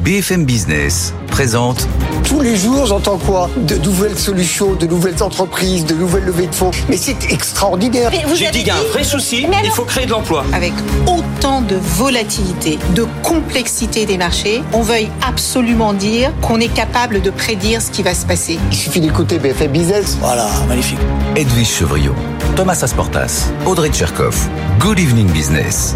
[0.00, 1.86] BFM Business présente
[2.24, 3.50] tous les jours, j'entends quoi?
[3.56, 6.70] De nouvelles solutions, de nouvelles entreprises, de nouvelles levées de fonds.
[6.88, 8.10] Mais c'est extraordinaire.
[8.34, 10.44] J'ai dit qu'il y a un vrai souci, il faut créer de l'emploi.
[10.54, 10.72] Avec
[11.06, 17.30] autant de volatilité, de complexité des marchés, on veuille absolument dire qu'on est capable de
[17.30, 18.58] prédire ce qui va se passer.
[18.70, 20.16] Il suffit d'écouter BFM Business.
[20.20, 21.00] Voilà, magnifique.
[21.36, 22.14] Edwige Chevrillon,
[22.56, 24.48] Thomas Asportas, Audrey Tcherkov.
[24.78, 25.94] Good evening business.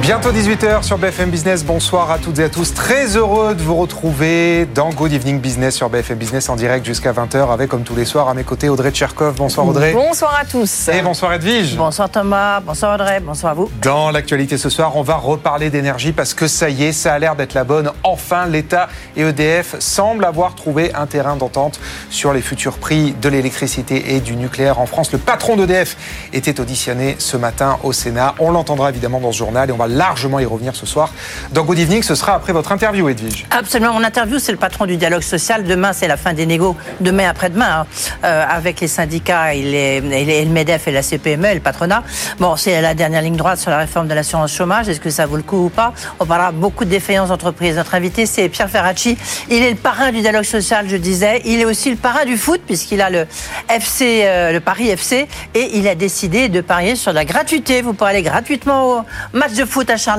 [0.00, 1.64] Bientôt 18h sur BFM Business.
[1.64, 2.74] Bonsoir à toutes et à tous.
[2.74, 7.12] Très heureux de vous retrouver dans Good Evening Business sur BFM Business en direct jusqu'à
[7.12, 9.34] 20h avec, comme tous les soirs, à mes côtés Audrey Tcherkov.
[9.36, 9.92] Bonsoir Audrey.
[9.92, 10.88] Bonsoir à tous.
[10.88, 11.76] Et bonsoir Edwige.
[11.76, 12.60] Bonsoir Thomas.
[12.60, 13.20] Bonsoir Audrey.
[13.20, 13.70] Bonsoir à vous.
[13.82, 17.18] Dans l'actualité ce soir, on va reparler d'énergie parce que ça y est, ça a
[17.18, 17.90] l'air d'être la bonne.
[18.04, 23.28] Enfin, l'État et EDF semblent avoir trouvé un terrain d'entente sur les futurs prix de
[23.28, 25.10] l'électricité et du nucléaire en France.
[25.10, 25.96] Le patron d'EDF
[26.32, 28.34] était auditionné ce matin au Sénat.
[28.38, 31.12] On l'entendra évidemment dans ce journal et on va largement y revenir ce soir.
[31.52, 33.46] Dans Good Evening, ce sera après votre interview, Edwige.
[33.50, 33.92] Absolument.
[33.92, 35.64] Mon interview, c'est le patron du dialogue social.
[35.64, 36.76] Demain, c'est la fin des négos.
[37.00, 37.86] Demain, après-demain, hein.
[38.24, 42.02] euh, avec les syndicats et, les, et le MEDEF et la CPME le patronat.
[42.38, 44.88] Bon, c'est la dernière ligne droite sur la réforme de l'assurance chômage.
[44.88, 45.92] Est-ce que ça vaut le coup ou pas?
[46.20, 47.76] On parlera beaucoup de défaillances d'entreprises.
[47.76, 49.16] Notre invité, c'est Pierre Ferracci.
[49.50, 51.42] Il est le parrain du dialogue social, je disais.
[51.44, 53.26] Il est aussi le parrain du foot, puisqu'il a le
[53.68, 57.82] FC, euh, le Paris FC, et il a décidé de parier sur la gratuité.
[57.82, 60.16] Vous pourrez aller gratuitement au match de foot à Charles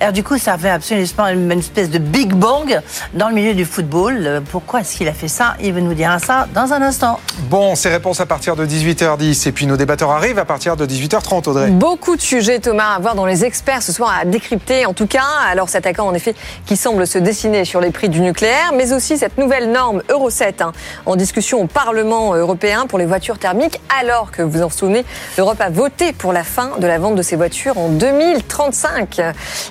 [0.00, 2.80] alors du coup, ça fait absolument une espèce de big bang
[3.14, 4.18] dans le milieu du football.
[4.26, 5.54] Euh, pourquoi est-ce qu'il a fait ça?
[5.60, 7.20] Il veut nous dire ça dans un instant.
[7.50, 10.86] Bon, ces réponses à partir de 18h10 et puis nos débatteurs arrivent à partir de
[10.86, 11.70] 18h30, Audrey.
[11.70, 14.86] Beaucoup de sujets, Thomas, à voir dans les experts ce soir à décrypter.
[14.86, 16.34] En tout cas, alors cet accord en effet
[16.66, 20.30] qui semble se dessiner sur les prix du nucléaire, mais aussi cette nouvelle norme Euro
[20.30, 20.72] 7 hein,
[21.06, 25.04] en discussion au Parlement européen pour les voitures thermiques, alors que vous en souvenez,
[25.36, 28.77] l'Europe a voté pour la fin de la vente de ces voitures en 2035.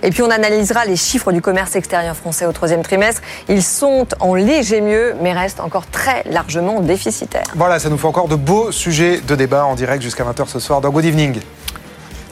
[0.04, 3.22] Et puis on analysera les chiffres du commerce extérieur français au troisième trimestre.
[3.50, 7.48] Ils sont en léger mieux, mais restent encore très largement déficitaires.
[7.56, 10.60] Voilà, ça nous fait encore de beaux sujets de débat en direct jusqu'à 20h ce
[10.60, 11.40] soir dans Good Evening.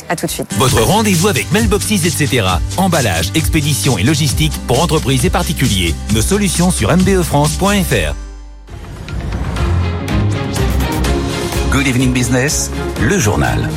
[0.08, 0.54] A tout de suite.
[0.58, 2.46] Votre rendez-vous avec Mailboxes, etc.
[2.78, 5.96] Emballage, expédition et logistique pour entreprises et particuliers.
[6.14, 8.16] Nos solutions sur mbefrance.fr.
[11.72, 12.70] Good Evening Business,
[13.02, 13.70] le journal.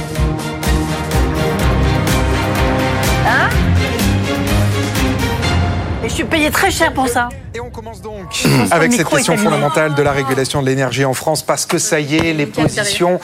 [6.18, 7.28] Suis payé très cher pour ça.
[7.54, 11.44] Et on commence donc avec cette question fondamentale de la régulation de l'énergie en France
[11.44, 13.20] parce que ça y est, les positions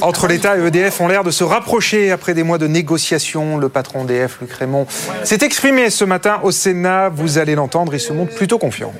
[0.00, 3.58] entre l'État et EDF ont l'air de se rapprocher après des mois de négociations.
[3.58, 4.86] Le patron d'EDF, Luc Raymond,
[5.24, 7.10] s'est exprimé ce matin au Sénat.
[7.10, 8.94] Vous allez l'entendre, il se montre plutôt confiant.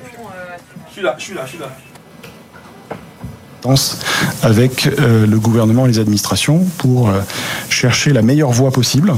[0.89, 1.69] Je suis là, je suis là, je suis là
[4.41, 7.19] avec euh, le gouvernement et les administrations pour euh,
[7.69, 9.13] chercher la meilleure voie possible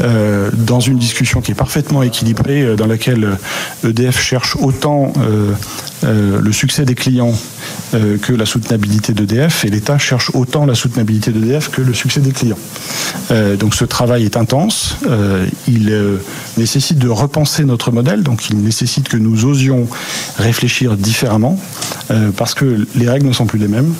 [0.00, 3.38] euh, dans une discussion qui est parfaitement équilibrée, dans laquelle
[3.84, 5.12] EDF e cherche autant
[6.02, 7.34] le succès des clients
[7.92, 12.32] que la soutenabilité d'EDF, et l'État cherche autant la soutenabilité d'EDF que le succès des
[12.32, 12.58] clients.
[13.58, 14.96] donc ce travail est intense,
[15.68, 15.92] il
[16.56, 19.88] nécessite de repenser notre modèle, donc il nécessite que nous osions
[20.38, 21.58] réfléchir différemment,
[22.36, 23.92] parce que les règles ne sont plus les mêmes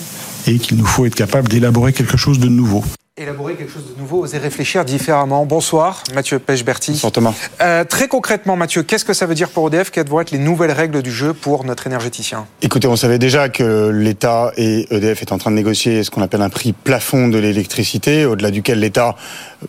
[0.47, 2.84] et qu'il nous faut être capable d'élaborer quelque chose de nouveau
[3.20, 5.44] élaborer quelque chose de nouveau, oser réfléchir différemment.
[5.44, 6.92] Bonsoir, Mathieu Pêche-Berti.
[6.92, 7.34] Bonsoir Thomas.
[7.60, 10.38] Euh, très concrètement, Mathieu, qu'est-ce que ça veut dire pour EDF Quelles vont être les
[10.38, 12.47] nouvelles règles du jeu pour notre énergéticien?
[12.62, 16.22] Écoutez, on savait déjà que l'État et EDF est en train de négocier ce qu'on
[16.22, 19.16] appelle un prix plafond de l'électricité, au-delà duquel l'État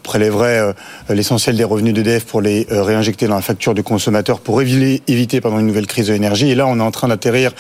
[0.04, 0.74] prélèverait euh,
[1.10, 5.42] l'essentiel des revenus d'EDF pour les euh, réinjecter dans la facture du consommateur pour éviter
[5.42, 6.50] pendant une nouvelle crise de l'énergie.
[6.50, 7.52] Et là, on est en train d'atterrir,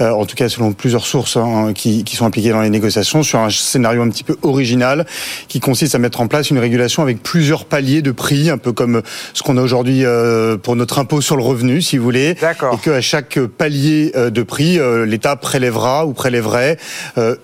[0.00, 3.38] en tout cas selon plusieurs sources hein, qui, qui sont impliquées dans les négociations, sur
[3.38, 5.06] un scénario un petit peu original
[5.48, 8.72] qui consiste à mettre en place une régulation avec plusieurs paliers de prix, un peu
[8.72, 9.02] comme
[9.34, 12.34] ce qu'on a aujourd'hui euh, pour notre impôt sur le revenu, si vous voulez.
[12.34, 12.74] D'accord.
[12.74, 16.76] Et qu'à chaque palier euh, de prix, euh, l'État prélèvera ou prélèverait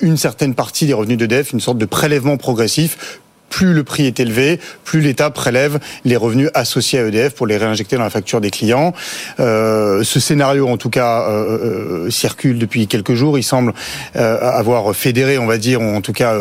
[0.01, 3.21] une certaine partie des revenus de DEF, une sorte de prélèvement progressif
[3.51, 7.57] plus le prix est élevé, plus l'État prélève les revenus associés à EDF pour les
[7.57, 8.93] réinjecter dans la facture des clients.
[9.41, 13.39] Euh, ce scénario, en tout cas, euh, euh, circule depuis quelques jours.
[13.39, 13.73] Il semble
[14.15, 16.35] avoir fédéré, on va dire, en tout cas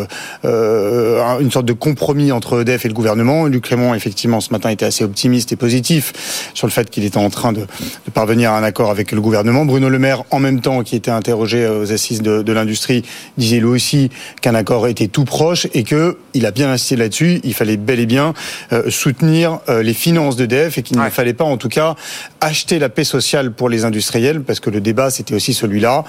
[0.43, 3.45] une sorte de compromis entre EDF et le gouvernement.
[3.45, 7.29] Luc effectivement, ce matin était assez optimiste et positif sur le fait qu'il était en
[7.29, 7.65] train de,
[8.13, 9.65] parvenir à un accord avec le gouvernement.
[9.65, 13.03] Bruno Le Maire, en même temps, qui était interrogé aux assises de, l'industrie,
[13.37, 14.09] disait lui aussi
[14.41, 17.99] qu'un accord était tout proche et que il a bien insisté là-dessus, il fallait bel
[17.99, 18.33] et bien
[18.71, 21.95] euh, soutenir euh, les finances d'EDF et qu'il ne fallait pas, en tout cas,
[22.41, 26.03] acheter la paix sociale pour les industriels, parce que le débat, c'était aussi celui-là,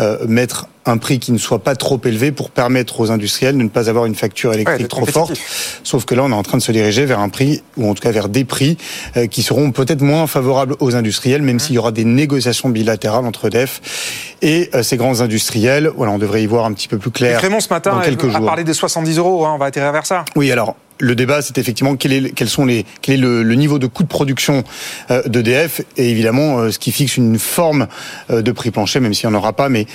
[0.00, 3.62] euh, mettre un prix qui ne soit pas trop élevé pour permettre aux industriels de
[3.62, 5.38] ne pas avoir une facture électrique trop forte.
[5.82, 7.94] Sauf que là, on est en train de se diriger vers un prix, ou en
[7.94, 8.76] tout cas vers des prix
[9.16, 13.24] euh, qui seront peut-être moins favorables aux industriels, même s'il y aura des négociations bilatérales
[13.24, 13.80] entre DEF
[14.42, 15.90] et euh, ces grands industriels.
[15.96, 17.40] Voilà, on devrait y voir un petit peu plus clair.
[17.40, 18.46] Clément, ce matin, dans quelques a jours.
[18.46, 19.46] parlé des 70 euros.
[19.46, 20.24] Hein, on va atterrir vers ça.
[20.36, 23.54] Oui, alors le débat, c'est effectivement quel est, quels sont les, quel est le, le
[23.54, 24.64] niveau de coût de production
[25.10, 27.88] euh, d'EDF et évidemment euh, ce qui fixe une forme
[28.30, 29.86] euh, de prix plancher, même s'il n'y en aura pas, mais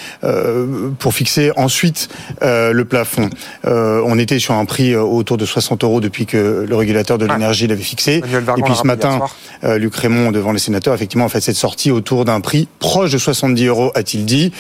[0.99, 2.09] pour fixer ensuite
[2.41, 3.29] le plafond.
[3.63, 7.67] On était sur un prix autour de 60 euros depuis que le régulateur de l'énergie
[7.67, 8.17] l'avait fixé.
[8.17, 9.19] Et puis ce matin,
[9.63, 13.17] Luc Raymond, devant les sénateurs, effectivement, a fait cette sortie autour d'un prix proche de
[13.17, 14.51] 70 euros, a-t-il dit.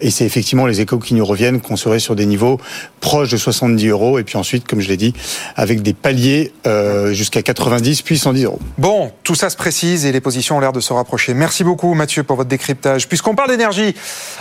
[0.00, 2.60] Et c'est effectivement les échos qui nous reviennent qu'on serait sur des niveaux
[3.00, 4.18] proches de 70 euros.
[4.18, 5.14] Et puis ensuite, comme je l'ai dit,
[5.56, 8.58] avec des paliers euh, jusqu'à 90 puis 110 euros.
[8.78, 11.34] Bon, tout ça se précise et les positions ont l'air de se rapprocher.
[11.34, 13.08] Merci beaucoup Mathieu pour votre décryptage.
[13.08, 13.94] Puisqu'on parle d'énergie,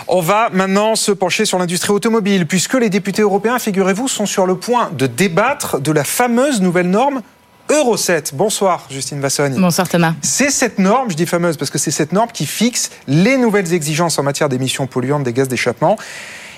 [0.08, 4.46] on va maintenant se pencher sur l'industrie automobile, puisque les députés européens, figurez-vous, sont sur
[4.46, 7.22] le point de débattre de la fameuse nouvelle norme
[7.70, 8.32] Euro 7.
[8.34, 9.60] Bonsoir Justine Vassogne.
[9.60, 10.14] Bonsoir Thomas.
[10.22, 13.74] C'est cette norme, je dis fameuse parce que c'est cette norme qui fixe les nouvelles
[13.74, 15.98] exigences en matière d'émissions polluantes des gaz d'échappement.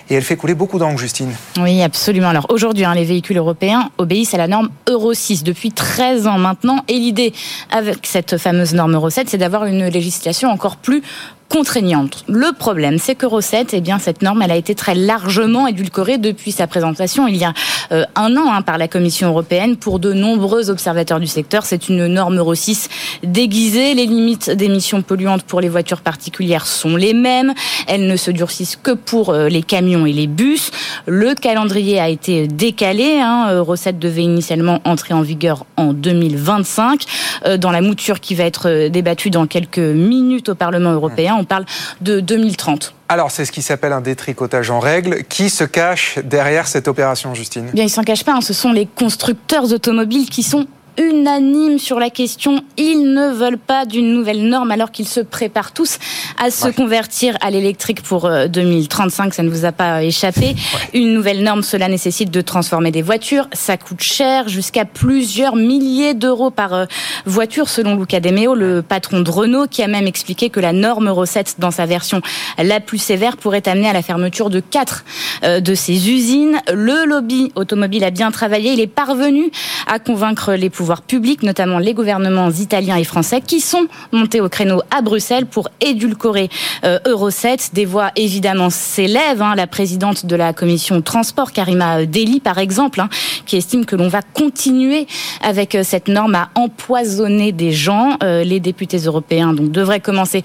[0.09, 1.31] Et elle fait couler beaucoup d'encre, Justine.
[1.59, 2.29] Oui, absolument.
[2.29, 6.39] Alors aujourd'hui, hein, les véhicules européens obéissent à la norme Euro 6 depuis 13 ans
[6.39, 6.83] maintenant.
[6.87, 7.31] Et l'idée
[7.69, 11.03] avec cette fameuse norme Euro 7, c'est d'avoir une législation encore plus
[11.49, 12.23] contraignante.
[12.27, 16.17] Le problème, c'est qu'Euro 7, eh bien, cette norme, elle a été très largement édulcorée
[16.17, 17.53] depuis sa présentation il y a
[17.91, 19.75] euh, un an hein, par la Commission européenne.
[19.75, 22.89] Pour de nombreux observateurs du secteur, c'est une norme Euro 6
[23.23, 23.93] déguisée.
[23.93, 27.53] Les limites d'émissions polluantes pour les voitures particulières sont les mêmes.
[27.87, 30.71] Elles ne se durcissent que pour euh, les camions et les bus.
[31.07, 33.19] Le calendrier a été décalé.
[33.21, 33.63] Hein.
[33.75, 37.05] 7 devait initialement entrer en vigueur en 2025.
[37.45, 41.37] Euh, dans la mouture qui va être euh, débattue dans quelques minutes au Parlement européen,
[41.39, 41.65] on parle
[42.01, 42.93] de 2030.
[43.07, 45.23] Alors, c'est ce qui s'appelle un détricotage en règle.
[45.23, 47.69] Qui se cache derrière cette opération, Justine?
[47.73, 48.33] Bien, ils s'en cachent pas.
[48.33, 48.41] hein.
[48.41, 50.67] Ce sont les constructeurs automobiles qui sont
[50.99, 52.61] unanimes sur la question.
[52.77, 55.97] Ils ne veulent pas d'une nouvelle norme alors qu'ils se préparent tous
[56.37, 56.73] à se Ouais.
[56.73, 59.33] convertir à l'électrique pour euh, 2035.
[59.33, 60.55] Ça ne vous a pas échappé.
[60.93, 63.47] Une nouvelle norme, cela nécessite de transformer des voitures.
[63.53, 66.85] Ça coûte cher, jusqu'à plusieurs milliers d'euros par euh,
[67.25, 70.73] voiture, selon Luca De Meo, le patron de Renault, qui a même expliqué que la
[70.73, 72.21] norme Euro 7, dans sa version
[72.61, 75.05] la plus sévère, pourrait amener à la fermeture de quatre
[75.43, 76.57] euh, de ces usines.
[76.73, 78.73] Le lobby automobile a bien travaillé.
[78.73, 79.49] Il est parvenu
[79.87, 84.49] à convaincre les pouvoirs publics, notamment les gouvernements italiens et français, qui sont montés au
[84.49, 86.49] créneau à Bruxelles pour édulcorer
[86.83, 87.71] euh, Euro 7.
[87.73, 89.41] Des voix évidemment s'élèvent.
[89.41, 89.53] hein.
[89.55, 93.09] La présidente de la commission transport, Karima Deli, par exemple, hein,
[93.45, 95.07] qui estime que l'on va continuer
[95.41, 98.17] avec euh, cette norme à empoisonner des gens.
[98.23, 100.43] Euh, les députés européens donc devraient commencer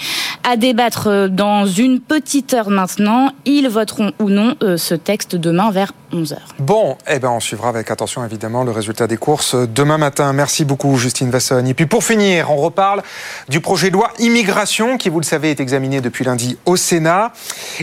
[0.49, 3.33] à débattre dans une petite heure maintenant.
[3.47, 6.37] Ils voteront ou non ce texte demain vers 11h.
[6.59, 10.33] Bon, eh ben on suivra avec attention évidemment le résultat des courses demain matin.
[10.33, 11.69] Merci beaucoup Justine Vassogne.
[11.69, 13.03] Et puis pour finir, on reparle
[13.49, 17.33] du projet de loi immigration qui, vous le savez, est examiné depuis lundi au Sénat.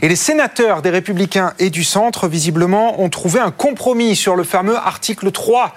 [0.02, 4.44] Et les sénateurs des Républicains et du Centre, visiblement, ont trouvé un compromis sur le
[4.44, 5.76] fameux article 3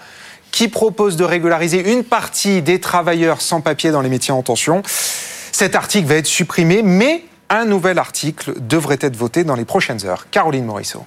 [0.53, 4.83] qui propose de régulariser une partie des travailleurs sans papier dans les métiers en tension.
[5.51, 10.07] Cet article va être supprimé, mais un nouvel article devrait être voté dans les prochaines
[10.07, 10.31] heures.
[10.31, 11.05] Caroline Morisseau.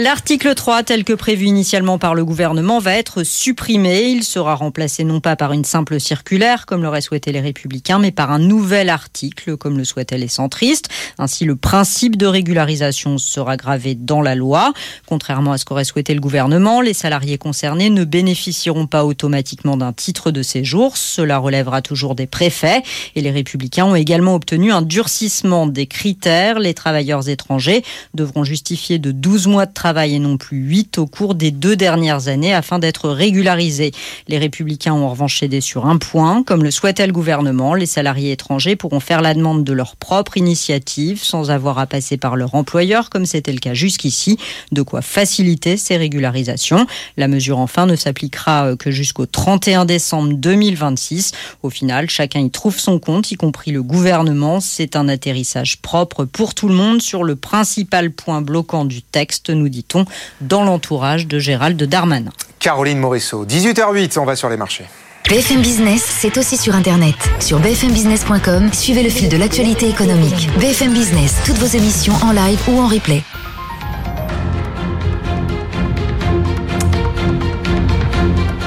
[0.00, 4.10] L'article 3, tel que prévu initialement par le gouvernement, va être supprimé.
[4.10, 8.12] Il sera remplacé non pas par une simple circulaire, comme l'auraient souhaité les républicains, mais
[8.12, 10.88] par un nouvel article, comme le souhaitaient les centristes.
[11.18, 14.72] Ainsi, le principe de régularisation sera gravé dans la loi.
[15.06, 19.92] Contrairement à ce qu'aurait souhaité le gouvernement, les salariés concernés ne bénéficieront pas automatiquement d'un
[19.92, 20.96] titre de séjour.
[20.96, 22.84] Cela relèvera toujours des préfets.
[23.16, 26.60] Et les républicains ont également obtenu un durcissement des critères.
[26.60, 27.82] Les travailleurs étrangers
[28.14, 31.76] devront justifier de 12 mois de travail et non plus 8 au cours des deux
[31.76, 33.92] dernières années afin d'être régularisés.
[34.28, 36.42] Les républicains ont en revanche cédé sur un point.
[36.42, 40.36] Comme le souhaitait le gouvernement, les salariés étrangers pourront faire la demande de leur propre
[40.36, 44.38] initiative sans avoir à passer par leur employeur comme c'était le cas jusqu'ici.
[44.72, 46.86] De quoi faciliter ces régularisations.
[47.16, 51.32] La mesure enfin ne s'appliquera euh, que jusqu'au 31 décembre 2026.
[51.62, 54.60] Au final, chacun y trouve son compte, y compris le gouvernement.
[54.60, 59.50] C'est un atterrissage propre pour tout le monde sur le principal point bloquant du texte,
[59.50, 60.04] nous dit-on,
[60.40, 62.30] dans l'entourage de Gérald Darmanin.
[62.58, 64.86] Caroline Morisseau, 18h08, on va sur les marchés.
[65.28, 67.14] BFM Business, c'est aussi sur Internet.
[67.38, 70.48] Sur bfmbusiness.com, suivez le fil de l'actualité économique.
[70.58, 73.22] BFM Business, toutes vos émissions en live ou en replay.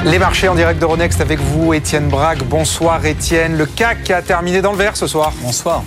[0.06, 2.44] Les marchés en direct d'Euronext avec vous, Étienne Braque.
[2.44, 3.58] Bonsoir Étienne.
[3.58, 5.34] Le CAC a terminé dans le vert ce soir.
[5.42, 5.84] Bonsoir.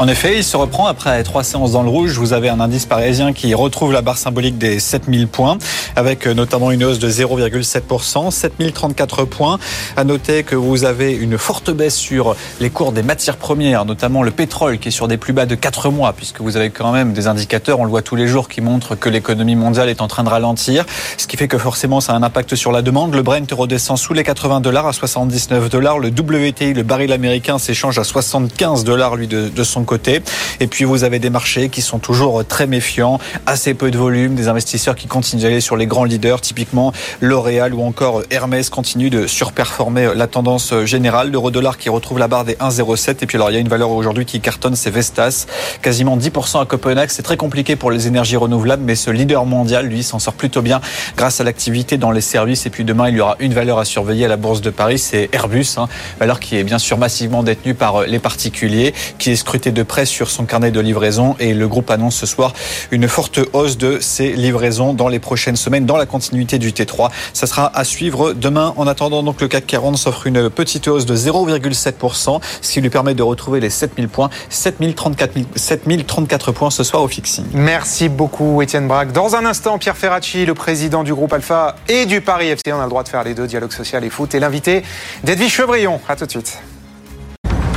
[0.00, 2.12] En effet, il se reprend après trois séances dans le rouge.
[2.18, 5.58] Vous avez un indice parisien qui retrouve la barre symbolique des 7000 points,
[5.96, 9.58] avec notamment une hausse de 0,7%, 7034 points.
[9.96, 14.22] À noter que vous avez une forte baisse sur les cours des matières premières, notamment
[14.22, 16.92] le pétrole qui est sur des plus bas de 4 mois, puisque vous avez quand
[16.92, 20.00] même des indicateurs, on le voit tous les jours, qui montrent que l'économie mondiale est
[20.00, 20.84] en train de ralentir,
[21.16, 23.16] ce qui fait que forcément ça a un impact sur la demande.
[23.16, 25.98] Le Brent redescend sous les 80 dollars à 79 dollars.
[25.98, 30.22] Le WTI, le baril américain, s'échange à 75 dollars lui de son côté.
[30.60, 34.34] Et puis vous avez des marchés qui sont toujours très méfiants, assez peu de volume,
[34.34, 39.10] des investisseurs qui continuent d'aller sur les grands leaders, typiquement L'Oréal ou encore Hermès continuent
[39.10, 41.30] de surperformer la tendance générale.
[41.30, 43.68] L'euro dollar qui retrouve la barre des 1,07 et puis alors il y a une
[43.68, 45.46] valeur aujourd'hui qui cartonne, c'est Vestas,
[45.80, 47.08] quasiment 10% à Copenhague.
[47.10, 50.60] C'est très compliqué pour les énergies renouvelables, mais ce leader mondial, lui, s'en sort plutôt
[50.60, 50.80] bien
[51.16, 52.66] grâce à l'activité dans les services.
[52.66, 54.98] Et puis demain, il y aura une valeur à surveiller à la Bourse de Paris,
[54.98, 55.88] c'est Airbus, hein,
[56.20, 60.06] valeur qui est bien sûr massivement détenue par les particuliers, qui est scrutée de près
[60.06, 61.36] sur son carnet de livraison.
[61.38, 62.52] Et le groupe annonce ce soir
[62.90, 67.10] une forte hausse de ses livraisons dans les prochaines semaines, dans la continuité du T3.
[67.32, 68.74] Ça sera à suivre demain.
[68.76, 72.90] En attendant, donc le CAC 40 s'offre une petite hausse de 0,7%, ce qui lui
[72.90, 77.44] permet de retrouver les 7000 points, 7034, 7034 points ce soir au fixing.
[77.52, 79.12] Merci beaucoup Étienne Braque.
[79.12, 82.80] Dans un instant, Pierre Ferracci, le président du groupe Alpha et du Paris FC, on
[82.80, 84.82] a le droit de faire les deux, dialogue social et foot, et l'invité
[85.24, 86.00] d'Edwige Chevrillon.
[86.08, 86.58] À tout de suite.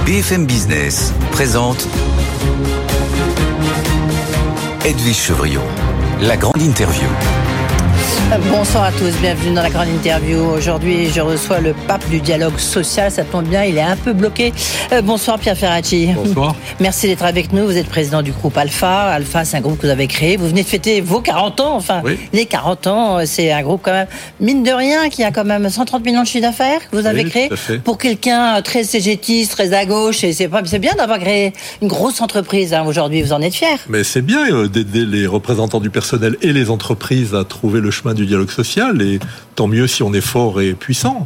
[0.05, 1.87] BFM Business présente
[4.83, 5.61] Edwige Chevrillon,
[6.21, 7.07] la grande interview.
[8.39, 10.37] Bonsoir à tous, bienvenue dans la grande interview.
[10.39, 13.11] Aujourd'hui, je reçois le pape du dialogue social.
[13.11, 14.53] Ça tombe bien, il est un peu bloqué.
[14.93, 16.07] Euh, bonsoir Pierre Ferracci.
[16.15, 16.55] Bonsoir.
[16.79, 17.65] Merci d'être avec nous.
[17.65, 19.09] Vous êtes président du groupe Alpha.
[19.11, 20.37] Alpha, c'est un groupe que vous avez créé.
[20.37, 21.75] Vous venez de fêter vos 40 ans.
[21.75, 24.07] Enfin, les 40 ans, c'est un groupe quand même,
[24.39, 27.25] mine de rien, qui a quand même 130 millions de chiffre d'affaires que vous avez
[27.25, 27.47] Oui, créé.
[27.49, 27.79] tout à fait.
[27.79, 30.47] Pour quelqu'un très cégétiste, très à gauche, et c'est
[30.79, 33.21] bien d'avoir créé une grosse entreprise hein, aujourd'hui.
[33.23, 33.77] Vous en êtes fier.
[33.89, 37.91] Mais c'est bien euh, d'aider les représentants du personnel et les entreprises à trouver le
[37.91, 39.19] chemin du dialogue social et
[39.55, 41.25] tant mieux si on est fort et puissant.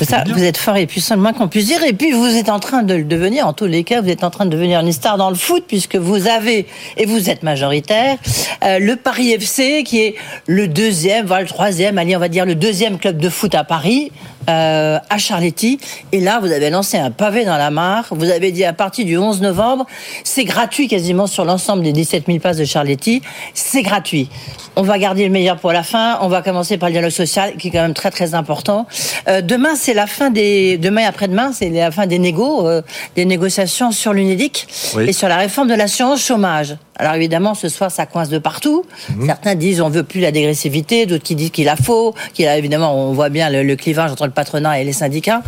[0.00, 1.82] Ça, vous êtes fort et puissant, le moins qu'on puisse dire.
[1.84, 4.24] Et puis, vous êtes en train de le devenir, en tous les cas, vous êtes
[4.24, 6.66] en train de devenir une star dans le foot, puisque vous avez,
[6.96, 8.18] et vous êtes majoritaire,
[8.64, 10.14] euh, le Paris FC, qui est
[10.46, 13.64] le deuxième, voire le troisième, allez, on va dire le deuxième club de foot à
[13.64, 14.10] Paris.
[14.48, 15.78] Euh, à Charletti.
[16.12, 18.06] Et là, vous avez lancé un pavé dans la mare.
[18.10, 19.86] Vous avez dit à partir du 11 novembre,
[20.24, 23.22] c'est gratuit quasiment sur l'ensemble des 17 000 places de Charletti.
[23.54, 24.28] C'est gratuit.
[24.76, 26.18] On va garder le meilleur pour la fin.
[26.22, 28.86] On va commencer par le dialogue social, qui est quand même très très important.
[29.28, 32.82] Euh, demain, c'est la fin des demain et après-demain, c'est la fin des négos, euh,
[33.16, 35.08] des négociations sur l'UNEDIC Oui.
[35.08, 36.76] et sur la réforme de l'assurance chômage.
[36.98, 38.84] Alors évidemment, ce soir, ça coince de partout.
[39.16, 39.26] Mhm.
[39.26, 42.58] Certains disent on veut plus la dégressivité, d'autres qui disent qu'il la faut, qu'il a
[42.58, 45.42] évidemment, on voit bien le, le clivage entre le patronat et les syndicats.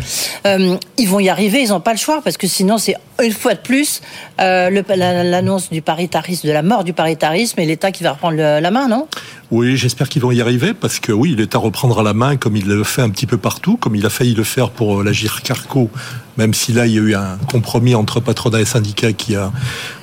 [0.46, 3.32] Euh, ils vont y arriver, ils n'ont pas le choix parce que sinon, c'est une
[3.32, 4.00] fois de plus
[4.40, 8.60] euh, l'annonce du paritarisme, de la mort du paritarisme et l'État qui va reprendre le-
[8.60, 9.06] la main, non?
[9.50, 12.66] Oui, j'espère qu'ils vont y arriver parce que oui, l'État reprendra la main comme il
[12.66, 15.10] le fait un petit peu partout, comme il a failli le faire pour euh, la
[15.42, 15.90] Carco,
[16.36, 19.50] même si là il y a eu un compromis entre patronat et syndicats qui a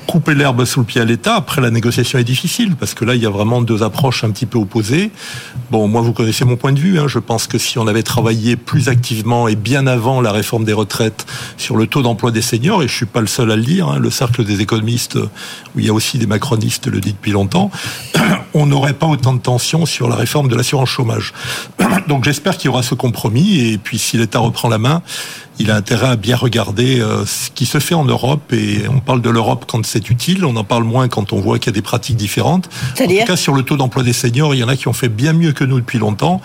[0.08, 1.36] coupé l'herbe sous le pied à l'État.
[1.36, 4.32] Après, la négociation est difficile parce que là il y a vraiment deux approches un
[4.32, 5.12] petit peu opposées.
[5.70, 6.98] Bon, moi vous connaissez mon point de vue.
[7.00, 7.08] hein.
[7.08, 10.74] Je pense que si on avait travaillé plus activement et bien avant la réforme des
[10.74, 11.26] retraites
[11.58, 13.90] sur le taux d'emploi des seniors, et je suis pas le seul à le dire,
[13.90, 15.18] hein, le cercle des économistes
[15.76, 17.70] où il y a aussi des macronistes le dit depuis longtemps,
[18.54, 21.34] on n'aurait pas autant de tensions sur la réforme de l'assurance chômage.
[22.08, 25.02] Donc j'espère qu'il y aura ce compromis et puis si l'État reprend la main,
[25.60, 29.00] il a intérêt à bien regarder euh, ce qui se fait en Europe et on
[29.00, 31.74] parle de l'Europe quand c'est utile, on en parle moins quand on voit qu'il y
[31.74, 32.70] a des pratiques différentes.
[33.00, 34.94] En tout cas sur le taux d'emploi des seniors, il y en a qui ont
[34.94, 36.42] fait bien mieux que nous depuis longtemps.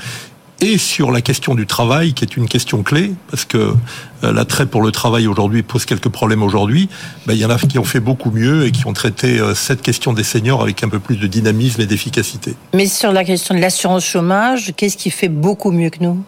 [0.64, 3.74] Et sur la question du travail, qui est une question clé, parce que
[4.22, 6.88] euh, l'attrait pour le travail aujourd'hui pose quelques problèmes aujourd'hui,
[7.26, 9.56] ben, il y en a qui ont fait beaucoup mieux et qui ont traité euh,
[9.56, 12.54] cette question des seniors avec un peu plus de dynamisme et d'efficacité.
[12.74, 16.22] Mais sur la question de l'assurance chômage, qu'est-ce qui fait beaucoup mieux que nous?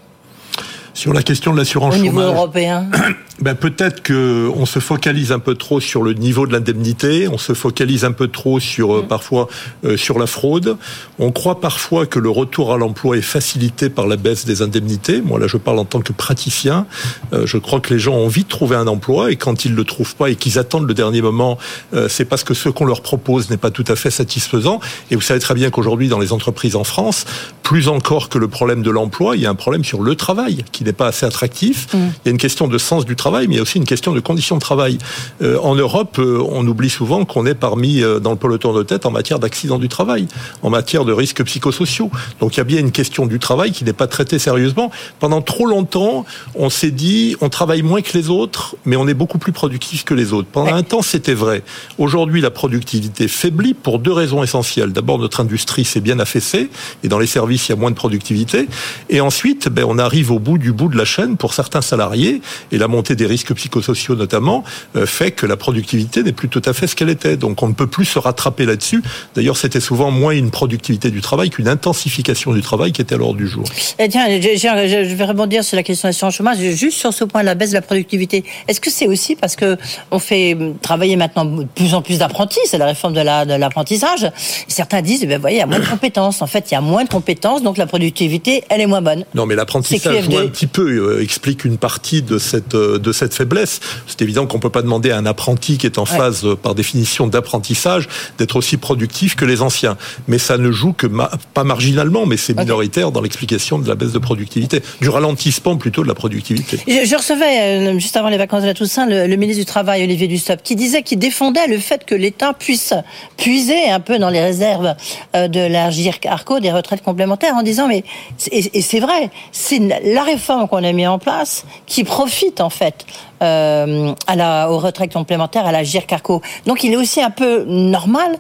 [0.95, 2.87] Sur la question de l'assurance au niveau chômage, européen
[3.41, 7.39] ben, peut-être que on se focalise un peu trop sur le niveau de l'indemnité, on
[7.39, 9.49] se focalise un peu trop sur euh, parfois
[9.85, 10.77] euh, sur la fraude.
[11.19, 15.21] On croit parfois que le retour à l'emploi est facilité par la baisse des indemnités.
[15.21, 16.87] Moi là, je parle en tant que praticien.
[17.33, 19.75] Euh, je crois que les gens ont envie de trouver un emploi et quand ils
[19.75, 21.59] le trouvent pas et qu'ils attendent le dernier moment,
[21.93, 24.79] euh, c'est parce que ce qu'on leur propose n'est pas tout à fait satisfaisant.
[25.11, 27.25] Et vous savez très bien qu'aujourd'hui, dans les entreprises en France,
[27.65, 30.65] plus encore que le problème de l'emploi, il y a un problème sur le travail
[30.71, 31.89] qui n'est pas assez attractif.
[31.95, 33.79] Il y a une question de sens du travail travail, mais il y a aussi
[33.79, 34.99] une question de conditions de travail.
[35.41, 38.83] Euh, en Europe, euh, on oublie souvent qu'on est parmi euh, dans le peloton de
[38.83, 40.29] tête en matière d'accidents du travail,
[40.61, 42.11] en matière de risques psychosociaux.
[42.41, 44.91] Donc il y a bien une question du travail qui n'est pas traitée sérieusement.
[45.21, 49.15] Pendant trop longtemps, on s'est dit on travaille moins que les autres, mais on est
[49.15, 50.49] beaucoup plus productif que les autres.
[50.53, 51.63] Pendant un temps, c'était vrai.
[51.97, 54.93] Aujourd'hui, la productivité faiblit pour deux raisons essentielles.
[54.93, 56.69] D'abord, notre industrie s'est bien affaissée
[57.03, 58.69] et dans les services, il y a moins de productivité.
[59.09, 62.43] Et ensuite, ben, on arrive au bout du bout de la chaîne pour certains salariés
[62.71, 64.65] et la montée des risques psychosociaux notamment
[64.97, 67.37] euh, fait que la productivité n'est plus tout à fait ce qu'elle était.
[67.37, 69.03] Donc on ne peut plus se rattraper là-dessus.
[69.35, 73.19] D'ailleurs, c'était souvent moins une productivité du travail qu'une intensification du travail qui était à
[73.19, 73.65] l'ordre du jour.
[73.99, 77.43] Eh tiens, je, vais rebondir sur la question de l'assurance chômage, juste sur ce point,
[77.43, 78.45] la baisse de la productivité.
[78.69, 79.77] Est-ce que c'est aussi parce que
[80.11, 83.55] on fait travailler maintenant de plus en plus d'apprentis, c'est la réforme de la- de
[83.55, 84.31] l'apprentissage.
[84.69, 86.43] Certains disent, eh ben, voyez, il y a moins de compétences.
[86.43, 89.25] En fait, il y a moins de compétences, donc la productivité, elle est moins bonne.
[89.35, 93.35] Non, mais l'apprentissage un petit peu, euh, explique une partie de cette, euh, de cette
[93.35, 93.79] faiblesse.
[94.09, 96.17] C'est évident qu'on peut pas demander à un apprenti qui est en Ouais.
[96.19, 98.09] phase, euh, par définition, d'apprentissage,
[98.39, 99.97] d'être aussi productif que les anciens.
[100.29, 103.95] Mais ça ne joue que, ma- pas marginalement, mais c'est minoritaire dans l'explication de la
[103.95, 106.79] baisse de productivité, du ralentissement plutôt de la productivité.
[106.89, 107.61] Je, je recevais,
[107.95, 110.63] euh, juste avant les vacances de la Toussaint, le, le ministre du Travail, Olivier Dussopt,
[110.65, 112.93] qui disait qu'il défendait le fait que l'État puisse
[113.37, 114.95] puiser un peu dans les réserves
[115.37, 118.05] euh, de la GIRC-ARCO, des retraites complémentaires, en disant, mais,
[118.51, 122.71] et, et c'est vrai, c'est la réforme qu'on a mis en place qui profite, en
[122.71, 122.94] fait,
[123.43, 126.43] euh, à la, aux retraites complémentaires, à la GIRC-ARCO.
[126.67, 128.39] Donc il est aussi un peu normal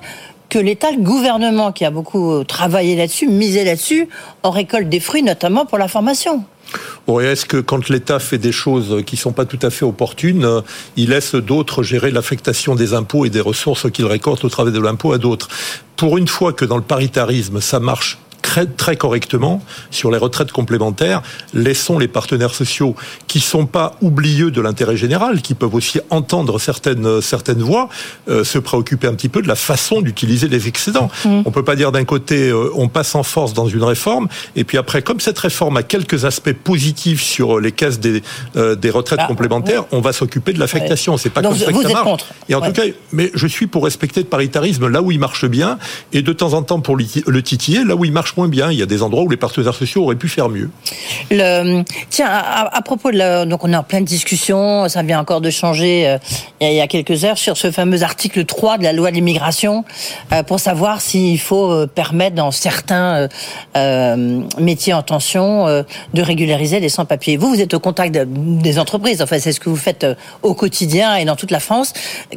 [0.49, 4.09] que l'État, le gouvernement qui a beaucoup travaillé là-dessus, misé là-dessus,
[4.43, 6.45] en récolte des fruits, notamment pour la formation.
[7.09, 10.63] Et est-ce que quand l'État fait des choses qui sont pas tout à fait opportunes,
[10.97, 14.81] il laisse d'autres gérer l'affectation des impôts et des ressources qu'il récolte au travers de
[14.81, 15.49] l'impôt à d'autres?
[15.97, 20.53] Pour une fois que dans le paritarisme, ça marche très, très correctement sur les retraites
[20.53, 21.23] complémentaires,
[21.55, 22.95] laissons les partenaires sociaux
[23.27, 27.89] qui sont pas oublieux de l'intérêt général, qui peuvent aussi entendre certaines certaines voix,
[28.29, 31.09] euh, se préoccuper un petit peu de la façon d'utiliser les excédents.
[31.25, 34.65] On peut pas dire d'un côté euh, on passe en force dans une réforme et
[34.65, 38.23] puis après comme cette réforme a quelques aspects positifs sur les caisses des
[38.57, 41.15] euh, des retraites Ah, complémentaires, on va s'occuper de l'affectation.
[41.15, 41.19] Ouais.
[41.23, 42.05] C'est pas Donc comme ça vous que ça êtes marche.
[42.11, 42.27] contre.
[42.51, 42.67] Et en Ouais.
[42.73, 45.79] tout cas, mais je suis pour respecter le paritarisme là où il marche bien
[46.13, 48.71] et de temps en temps pour le titiller là où il marche moins bien.
[48.71, 50.71] Il y a des endroits où les partenaires sociaux auraient pu faire mieux.
[51.31, 55.21] Le, tiens, à, à propos de la, donc on est en pleine discussion, ça vient
[55.21, 56.19] encore de changer euh,
[56.61, 58.93] il, y a, il y a quelques heures sur ce fameux article 3 de la
[58.93, 59.85] loi de l'immigration
[60.33, 63.29] euh, pour savoir s'il faut euh, permettre dans certains
[63.77, 67.37] euh, métiers en tension de régulariser les sans-papiers.
[67.37, 70.07] Vous, vous êtes au contact de- des entreprises, enfin c'est ce que vous faites
[70.43, 71.93] au quotidien et dans toute la France.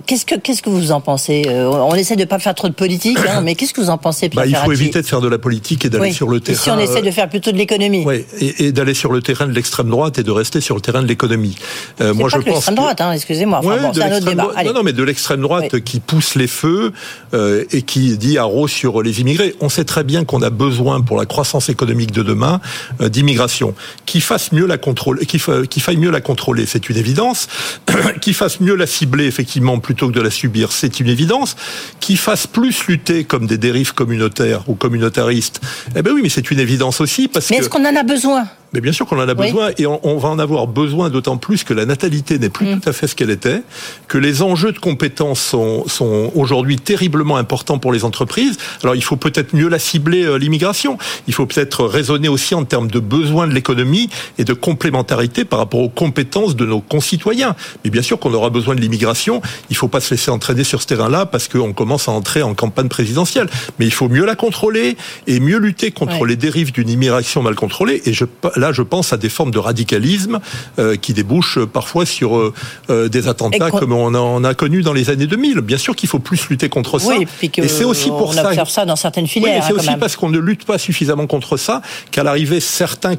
[0.05, 3.17] Qu'est-ce que qu'est-ce que vous en pensez On essaie de pas faire trop de politique,
[3.29, 5.27] hein, mais qu'est-ce que vous en pensez, Pierre Bah, il faut éviter de faire de
[5.27, 6.13] la politique et d'aller Oui.
[6.13, 6.57] sur le Et terrain.
[6.59, 8.05] Si on essaie de faire plutôt de l'économie.
[8.05, 10.81] Ouais, et, et d'aller sur le terrain de l'extrême droite et de rester sur le
[10.81, 11.55] terrain de l'économie.
[12.01, 13.59] Euh, moi, pas je que pense l'extrême droite, hein, excusez-moi.
[13.59, 14.51] Enfin, Ouais, bon, c'est un autre l'extrême débat.
[14.55, 14.69] Allez.
[14.69, 16.91] Non, non, mais de l'extrême droite qui pousse les feux
[17.33, 19.55] euh, et qui dit haro sur les immigrés.
[19.61, 22.61] On sait très bien qu'on a besoin pour la croissance économique de demain
[23.01, 23.73] euh, d'immigration
[24.05, 27.47] qui fasse mieux la contrôle, qui, fa- qui faille mieux la contrôler, c'est une évidence.
[28.21, 31.55] qui fasse mieux la cibler effectivement plutôt que de la subir, c'est une évidence.
[31.99, 35.61] Qui fasse plus lutter comme des dérives communautaires ou communautaristes,
[35.95, 38.47] eh ben oui, mais c'est une évidence aussi parce Mais est-ce qu'on en a besoin?
[38.77, 39.47] Mais bien sûr qu'on en a Oui.
[39.47, 42.79] besoin et on, on va en avoir besoin d'autant plus que la natalité n'est plus
[42.79, 43.63] tout à fait ce qu'elle était,
[44.07, 48.57] que les enjeux de compétences sont, sont aujourd'hui terriblement importants pour les entreprises.
[48.83, 50.99] Alors il faut peut-être mieux la cibler euh, l'immigration.
[51.27, 55.57] Il faut peut-être raisonner aussi en termes de besoins de l'économie et de complémentarité par
[55.57, 57.55] rapport aux compétences de nos concitoyens.
[57.83, 59.41] Mais bien sûr qu'on aura besoin de l'immigration.
[59.71, 62.43] Il ne faut pas se laisser entraîner sur ce terrain-là parce qu'on commence à entrer
[62.43, 63.47] en campagne présidentielle.
[63.79, 66.27] Mais il faut mieux la contrôler et mieux lutter contre Ouais.
[66.29, 68.01] les dérives d'une immigration mal contrôlée.
[68.05, 70.39] Et je, là, je pense à des formes de radicalisme
[70.79, 72.53] euh, qui débouchent parfois sur euh,
[72.89, 75.61] euh, des attentats comme on en a connu dans les années 2000.
[75.61, 77.07] Bien sûr qu'il faut plus lutter contre ça.
[77.17, 78.47] Oui, et c'est aussi pour on ça.
[78.47, 79.51] observe ça dans certaines Oui, filières.
[79.53, 79.99] mais hein, c'est quand aussi même.
[79.99, 83.15] parce qu'on ne lutte pas suffisamment contre ça qu'à l'arrivée, certains,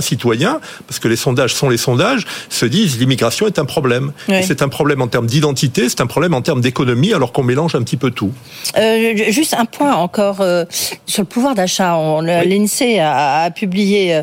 [0.00, 4.12] citoyens, parce que les sondages sont les sondages, se disent l'immigration est un problème.
[4.28, 4.36] Oui.
[4.46, 7.74] C'est un problème en termes d'identité, c'est un problème en termes d'économie, alors qu'on mélange
[7.74, 8.32] un petit peu tout.
[8.76, 10.36] Euh, juste un point encore
[11.06, 11.96] sur le pouvoir d'achat.
[11.96, 14.20] On- L'INSEE a, a publié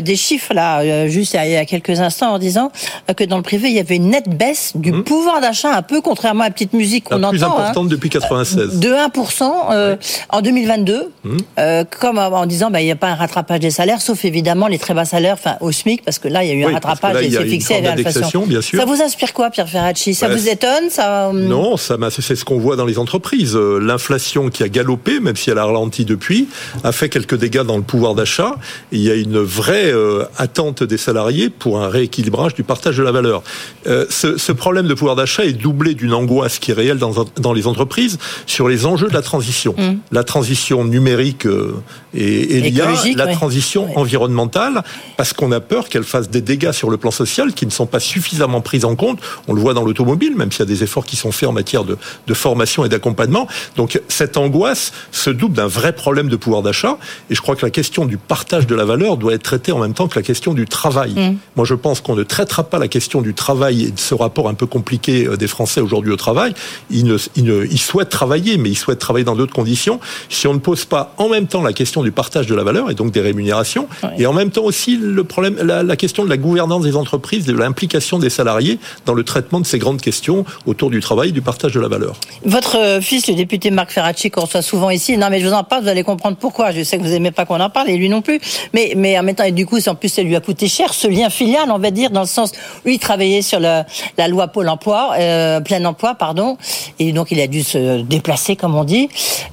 [0.00, 2.70] des chiffres là, euh, juste il y a- quelques instants, en disant
[3.10, 5.82] euh, que dans le privé il y avait une nette baisse du pouvoir d'achat, un
[5.82, 7.22] peu contrairement à la petite musique qu'on Mmh.
[7.22, 7.58] La plus entend.
[7.58, 7.62] hein.
[7.62, 8.78] importante depuis 96.
[8.78, 9.96] de 1% euh,
[10.30, 11.36] en 2022, Mmh.
[11.58, 14.66] euh, comme en disant bah, il n'y a pas un rattrapage des salaires, sauf évidemment
[14.68, 16.70] les très bas salaires, enfin au SMIC, parce que là il y a eu Oui,
[16.70, 18.44] un rattrapage là, et c'est fixé l'inflation.
[18.60, 20.14] Ça vous inspire quoi, Pierre Ferracci?
[20.14, 23.54] Ça Bah, vous étonne ça, hum, Non, ça c'est ce qu'on voit dans les entreprises.
[23.56, 26.48] Euh, L'inflation qui a galopé, même si elle a ralenti depuis,
[26.84, 28.56] a fait quelques dégâts dans le pouvoir d'achat.
[28.92, 32.96] Il y a une vraie vraie euh, attente des salariés pour un rééquilibrage du partage
[32.96, 33.42] de la valeur.
[33.86, 37.12] Euh, ce, ce, problème de pouvoir d'achat est doublé d'une angoisse qui est réelle dans,
[37.36, 39.74] dans, les entreprises sur les enjeux de la transition.
[39.76, 39.98] Mmh.
[40.12, 41.74] La transition numérique euh,
[42.14, 43.32] et, et l'IA, la ouais.
[43.32, 43.96] transition ouais.
[43.96, 44.82] environnementale,
[45.16, 47.86] parce qu'on a peur qu'elle fasse des dégâts sur le plan social qui ne sont
[47.86, 49.20] pas suffisamment pris en compte.
[49.46, 51.52] On le voit dans l'automobile, même s'il y a des efforts qui sont faits en
[51.52, 51.96] matière de,
[52.26, 53.46] de formation et d'accompagnement.
[53.76, 56.98] Donc cette angoisse se double d'un vrai problème de pouvoir d'achat.
[57.30, 59.77] Et je crois que la question du partage de la valeur doit être traitée en
[59.80, 61.12] même temps que la question du travail.
[61.12, 61.36] Mmh.
[61.56, 64.48] Moi, je pense qu'on ne traitera pas la question du travail et de ce rapport
[64.48, 66.54] un peu compliqué euh, des Français aujourd'hui au travail.
[66.90, 70.00] Ils, ne, ils, ne, ils souhaitent travailler, mais ils souhaitent travailler dans d'autres conditions.
[70.28, 72.90] Si on ne pose pas en même temps la question du partage de la valeur
[72.90, 73.88] et donc des rémunérations,
[74.18, 77.46] et en même temps aussi le problème, la, la question de la gouvernance des entreprises,
[77.46, 81.32] de l'implication des salariés dans le traitement de ces grandes questions autour du travail et
[81.32, 82.16] du partage de la valeur.
[82.44, 85.52] Votre euh, fils, le député Marc Ferracci, qu'on reçoit souvent ici, non mais je vous
[85.52, 86.70] en parle, vous allez comprendre pourquoi.
[86.72, 88.40] Je sais que vous aimez pas qu'on en parle et lui non plus,
[88.72, 91.06] mais mais en même temps et du en plus, ça lui a coûté cher ce
[91.06, 92.52] lien filial, on va dire, dans le sens
[92.84, 93.84] où il travaillait sur la
[94.28, 96.56] loi Pôle Emploi, euh, plein emploi, pardon,
[96.98, 99.08] et donc il a dû se déplacer, comme on dit.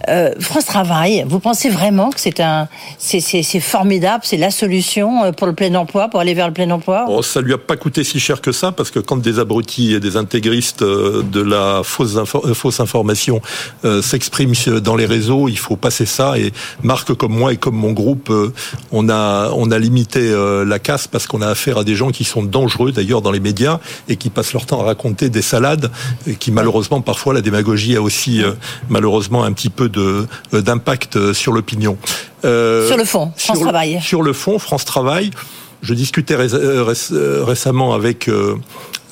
[0.07, 5.31] Euh, France Travail, vous pensez vraiment que c'est un, c'est formidable, c'est la solution euh,
[5.31, 7.05] pour le plein emploi, pour aller vers le plein emploi?
[7.09, 9.93] Oh, Ça lui a pas coûté si cher que ça, parce que quand des abrutis
[9.93, 13.41] et des intégristes euh, de la fausse, info, fausse information
[14.01, 16.37] s'expriment dans les réseaux, il faut passer ça.
[16.37, 16.51] Et
[16.83, 18.31] Marc, comme moi et comme mon groupe,
[18.91, 22.43] on a limité euh, la casse parce qu'on a affaire à des gens qui sont
[22.43, 25.91] dangereux d'ailleurs dans les médias et qui passent leur temps à raconter des salades
[26.27, 28.53] et qui malheureusement parfois la démagogie a aussi euh,
[28.89, 31.97] malheureusement un petit peu de d'impact sur l'opinion.
[32.41, 33.99] sur le fond, France sur, Travail.
[34.01, 35.31] Sur le fond, France Travail.
[35.81, 36.47] Je discutais ré
[37.43, 38.29] récemment avec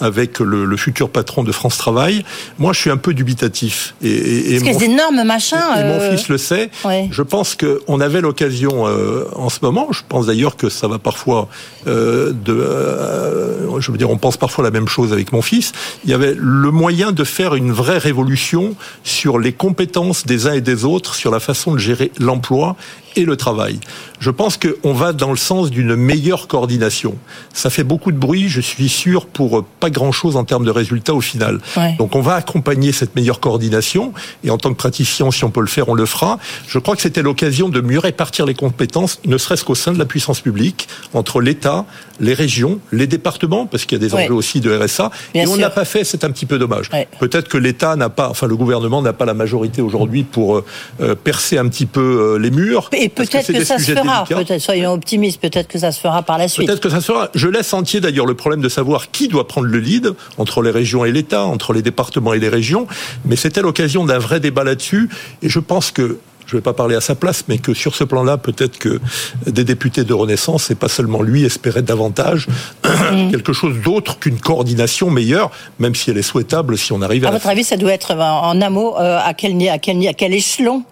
[0.04, 2.26] avec le, le, futur patron de France Travail.
[2.60, 3.96] Moi, je suis un peu dubitatif.
[4.02, 5.58] Et, et, et Parce mon, des énormes machins.
[5.78, 6.16] Et, mon euh...
[6.16, 6.70] fils le sait.
[6.84, 7.08] Ouais.
[7.12, 9.88] Je pense qu'on avait l'occasion euh, en ce moment.
[9.92, 11.48] Je pense d'ailleurs que ça va parfois
[11.88, 13.80] euh, de.
[13.80, 15.72] Je veux dire, on pense parfois la même chose avec mon fils.
[16.04, 20.54] Il y avait le moyen de faire une vraie révolution sur les compétences des uns
[20.54, 22.76] et des autres, sur la façon de gérer l'emploi
[23.16, 23.80] et le travail.
[24.20, 27.16] Je pense qu'on va dans le sens d'une meilleure coordination.
[27.54, 31.14] Ça fait beaucoup de bruit, je suis sûr, pour pas grand-chose en termes de résultats
[31.14, 31.60] au final.
[31.76, 31.96] Ouais.
[31.98, 35.62] Donc on va accompagner cette meilleure coordination, et en tant que praticien, si on peut
[35.62, 36.40] le faire, on le fera.
[36.68, 40.00] Je crois que c'était l'occasion de mieux répartir les compétences, ne serait-ce qu'au sein de
[40.00, 41.86] la puissance publique, entre l'État,
[42.20, 44.30] les régions, les départements, parce qu'il y a des enjeux ouais.
[44.30, 46.90] aussi de RSA, Bien et on n'a pas fait, c'est un petit peu dommage.
[46.94, 47.08] Ouais.
[47.20, 50.64] Peut-être que l'État n'a pas, enfin le gouvernement n'a pas la majorité aujourd'hui pour
[51.02, 52.90] euh, percer un petit peu euh, les murs.
[52.94, 56.24] Et peut-être que, que ça se fera, peut-être, soyons optimistes, peut-être que ça se fera
[56.24, 56.68] par la suite.
[56.68, 57.30] Peut-être que ça se fera.
[57.36, 60.72] Je laisse entier d'ailleurs le problème de savoir qui doit prendre le lead entre les
[60.72, 62.88] régions et l'État, entre les départements et les régions,
[63.26, 65.10] mais c'était l'occasion d'un vrai débat là-dessus,
[65.42, 67.96] et je pense que je ne vais pas parler à sa place, mais que sur
[67.96, 69.00] ce plan-là, peut-être que
[69.48, 72.48] des députés de Renaissance, et pas seulement lui, espéraient davantage
[72.84, 73.30] mmh.
[73.32, 77.30] quelque chose d'autre qu'une coordination meilleure, même si elle est souhaitable si on arrive à.
[77.30, 80.34] À votre avis, ça doit être en amont, euh, à, quel, à, quel, à quel
[80.34, 80.84] échelon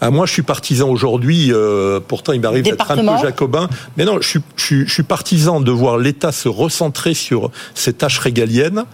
[0.00, 1.52] ah, moi, je suis partisan aujourd'hui.
[1.52, 3.68] Euh, pourtant, il m'arrive d'être un peu jacobin.
[3.96, 7.50] Mais non, je suis, je, suis, je suis partisan de voir l'État se recentrer sur
[7.74, 8.84] ses tâches régaliennes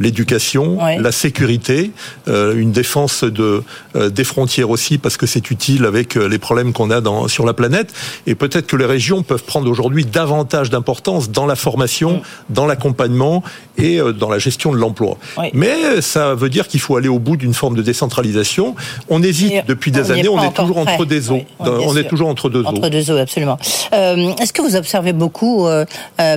[0.00, 0.98] l'éducation, ouais.
[0.98, 1.92] la sécurité,
[2.26, 3.62] euh, une défense de,
[3.94, 7.28] euh, des frontières aussi parce que c'est utile avec euh, les problèmes qu'on a dans,
[7.28, 7.92] sur la planète.
[8.26, 12.54] Et peut-être que les régions peuvent prendre aujourd'hui davantage d'importance dans la formation, mmh.
[12.54, 13.44] dans l'accompagnement
[13.76, 15.18] et dans la gestion de l'emploi.
[15.36, 15.50] Ouais.
[15.52, 18.74] Mais ça veut dire qu'il faut aller au bout d'une forme de décentralisation.
[19.08, 20.94] On hésite et depuis des on années, on est toujours prêt.
[20.94, 21.42] entre des eaux.
[21.58, 22.68] On est toujours entre deux eaux.
[22.68, 23.58] Entre deux eaux, absolument.
[23.92, 25.68] Euh, Est-ce que vous observez beaucoup,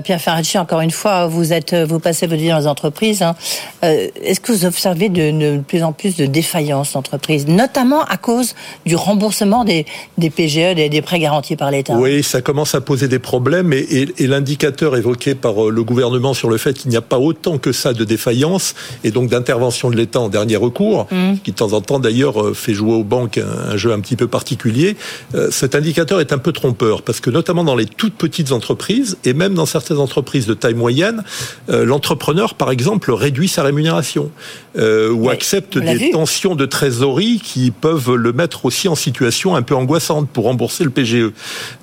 [0.03, 3.21] Pierre Ferracci, encore une fois, vous êtes, vous passez votre vie dans les entreprises.
[3.21, 3.35] Hein,
[3.83, 8.17] euh, Est-ce que vous observez de, de, plus en plus de défaillances d'entreprises, notamment à
[8.17, 9.85] cause du remboursement des,
[10.17, 11.95] des PGE, des, des, prêts garantis par l'État?
[11.95, 15.83] Oui, ça commence à poser des problèmes et, et, et l'indicateur évoqué par euh, le
[15.83, 19.29] gouvernement sur le fait qu'il n'y a pas autant que ça de défaillances et donc
[19.29, 21.37] d'intervention de l'État en dernier recours, mmh.
[21.43, 23.99] qui de temps en temps d'ailleurs euh, fait jouer aux banques un, un, jeu un
[23.99, 24.95] petit peu particulier,
[25.35, 29.17] euh, cet indicateur est un peu trompeur parce que notamment dans les toutes petites entreprises
[29.23, 31.23] et même dans certaines entreprises de taille moyenne,
[31.69, 34.31] euh, l'entrepreneur par exemple réduit sa rémunération
[34.77, 36.11] euh, ou oui, accepte des vu.
[36.11, 40.83] tensions de trésorerie qui peuvent le mettre aussi en situation un peu angoissante pour rembourser
[40.83, 41.31] le PGE.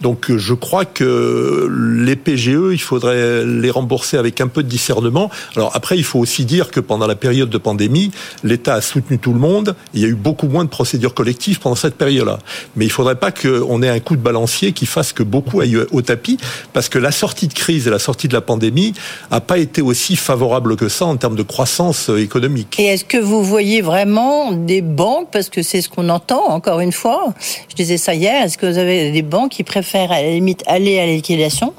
[0.00, 5.30] Donc je crois que les PGE, il faudrait les rembourser avec un peu de discernement.
[5.56, 8.10] Alors après, il faut aussi dire que pendant la période de pandémie,
[8.42, 9.74] l'État a soutenu tout le monde.
[9.94, 12.38] Il y a eu beaucoup moins de procédures collectives pendant cette période-là.
[12.76, 15.60] Mais il ne faudrait pas qu'on ait un coup de balancier qui fasse que beaucoup
[15.60, 16.38] aillent au tapis,
[16.72, 18.92] parce que la sortie de crise et la sortie de la pandémie
[19.30, 22.78] n'a pas été aussi favorable que ça en termes de croissance économique.
[22.78, 26.80] Et est-ce que vous voyez vraiment des banques, parce que c'est ce qu'on entend encore
[26.80, 27.34] une fois,
[27.68, 30.62] je disais ça hier, est-ce que vous avez des banques qui préfèrent à la limite
[30.66, 31.74] aller à la liquidation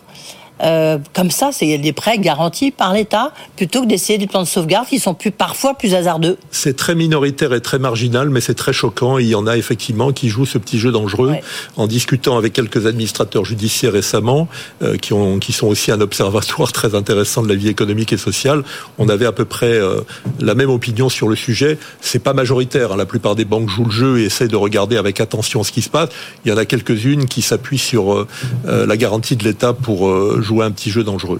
[0.63, 4.47] euh, comme ça, c'est des prêts garantis par l'État plutôt que d'essayer des plans de
[4.47, 6.37] sauvegarde qui sont plus, parfois plus hasardeux.
[6.51, 9.17] C'est très minoritaire et très marginal, mais c'est très choquant.
[9.17, 11.35] Il y en a effectivement qui jouent ce petit jeu dangereux.
[11.77, 14.47] En discutant avec quelques administrateurs judiciaires récemment,
[14.81, 18.17] euh, qui, ont, qui sont aussi un observatoire très intéressant de la vie économique et
[18.17, 18.63] sociale,
[18.97, 20.01] on avait à peu près euh,
[20.39, 21.77] la même opinion sur le sujet.
[22.01, 22.91] C'est pas majoritaire.
[22.91, 22.97] Hein.
[22.97, 25.81] La plupart des banques jouent le jeu et essaient de regarder avec attention ce qui
[25.81, 26.09] se passe.
[26.45, 28.27] Il y en a quelques-unes qui s'appuient sur
[28.65, 30.09] la garantie de l'État pour
[30.41, 31.39] jouer jouer un petit jeu dangereux.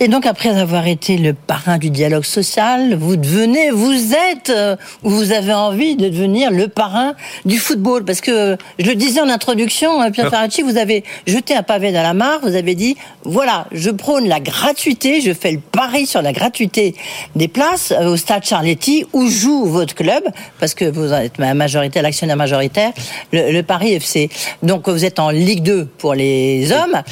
[0.00, 4.76] Et donc, après avoir été le parrain du dialogue social, vous devenez, vous êtes, euh,
[5.02, 8.04] ou vous avez envie de devenir le parrain du football.
[8.04, 10.30] Parce que, je le disais en introduction, euh, Pierre ah.
[10.30, 14.28] Ferracci, vous avez jeté un pavé dans la mare, vous avez dit, voilà, je prône
[14.28, 16.94] la gratuité, je fais le pari sur la gratuité
[17.34, 20.22] des places euh, au stade Charletti, où joue votre club,
[20.60, 22.92] parce que vous êtes ma majorité, l'actionnaire majoritaire,
[23.32, 24.30] le, le Paris FC.
[24.62, 27.02] Donc, vous êtes en Ligue 2 pour les hommes,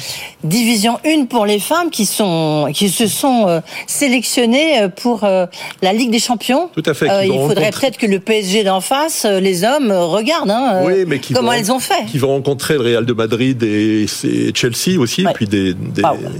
[0.45, 5.45] Division 1 pour les femmes qui sont qui se sont euh, sélectionnées euh, pour euh,
[5.81, 6.69] la Ligue des Champions.
[6.73, 7.07] Tout à fait.
[7.25, 11.71] il faudrait peut-être que le PSG d'en face, les hommes, regardent hein, mais comment elles
[11.71, 12.05] ont fait.
[12.07, 14.05] Qui vont rencontrer le Real de Madrid et,
[14.53, 15.75] Chelsea aussi, et puis des,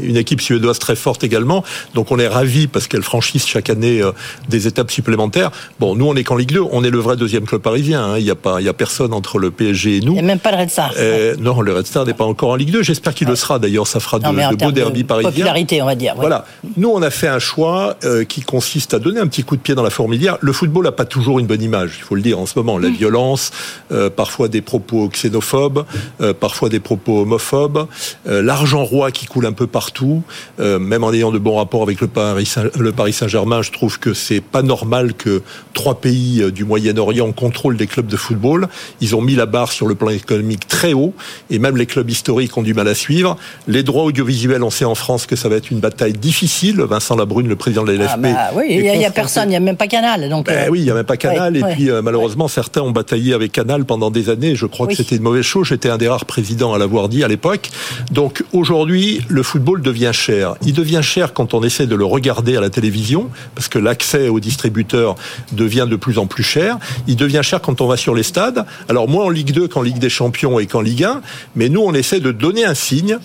[0.01, 1.63] une équipe suédoise très forte également.
[1.93, 4.01] Donc on est ravis parce qu'elles franchissent chaque année
[4.49, 5.51] des étapes supplémentaires.
[5.79, 8.03] Bon, nous on est qu'en Ligue 2, on est le vrai deuxième club parisien.
[8.03, 8.17] Hein.
[8.17, 10.11] Il n'y a pas, il y a personne entre le PSG et nous.
[10.11, 10.93] Il n'y a même pas le Red Star.
[11.39, 12.83] non, le Red Star n'est pas encore en Ligue 2.
[12.83, 13.59] J'espère qu'il le sera.
[13.59, 15.31] D'ailleurs, ça fera de, de beaux derby parisiens.
[15.31, 16.15] Popularité, on va dire.
[16.15, 16.45] Voilà.
[16.75, 19.61] Nous, on a fait un choix euh, qui consiste à donner un petit coup de
[19.61, 20.37] pied dans la fourmilière.
[20.41, 22.77] Le football n'a pas toujours une bonne image, il faut le dire en ce moment.
[22.77, 22.93] La mm.
[22.93, 23.51] violence,
[23.91, 25.85] euh, parfois des propos xénophobes,
[26.21, 27.87] euh, parfois des propos homophobes,
[28.25, 30.23] l'argent roi qui coule un peu partout.
[30.59, 34.41] même en ayant de bons rapports avec le Paris, Saint, germain je trouve que c'est
[34.41, 35.41] pas normal que
[35.73, 38.67] trois pays du Moyen-Orient contrôlent des clubs de football.
[39.01, 41.13] Ils ont mis la barre sur le plan économique très haut,
[41.49, 43.37] et même les clubs historiques ont du mal à suivre.
[43.67, 46.81] Les droits audiovisuels, on sait en France que ça va être une bataille difficile.
[46.81, 48.11] Vincent Labrune, le président de la LFP.
[48.11, 50.29] Ah bah oui, il n'y a, personne, il n'y a même pas Canal.
[50.29, 51.57] Donc, ben euh, Oui, il n'y a même pas Canal.
[51.57, 54.55] et puis, euh, malheureusement, certains ont bataillé avec Canal pendant des années.
[54.55, 55.67] Je crois que c'était une mauvaise chose.
[55.67, 57.69] J'étais un des rares présidents à l'avoir dit à l'époque.
[58.11, 60.55] Donc, aujourd'hui, le football devient cher.
[60.65, 64.29] Il devient cher quand on essaie de le regarder à la télévision, parce que l'accès
[64.29, 65.15] aux distributeurs
[65.51, 66.77] devient de plus en plus cher.
[67.07, 68.65] Il devient cher quand on va sur les stades.
[68.89, 71.21] Alors, moins en Ligue 2 qu'en Ligue des Champions et qu'en Ligue 1.
[71.55, 73.19] Mais nous, on essaie de donner un signe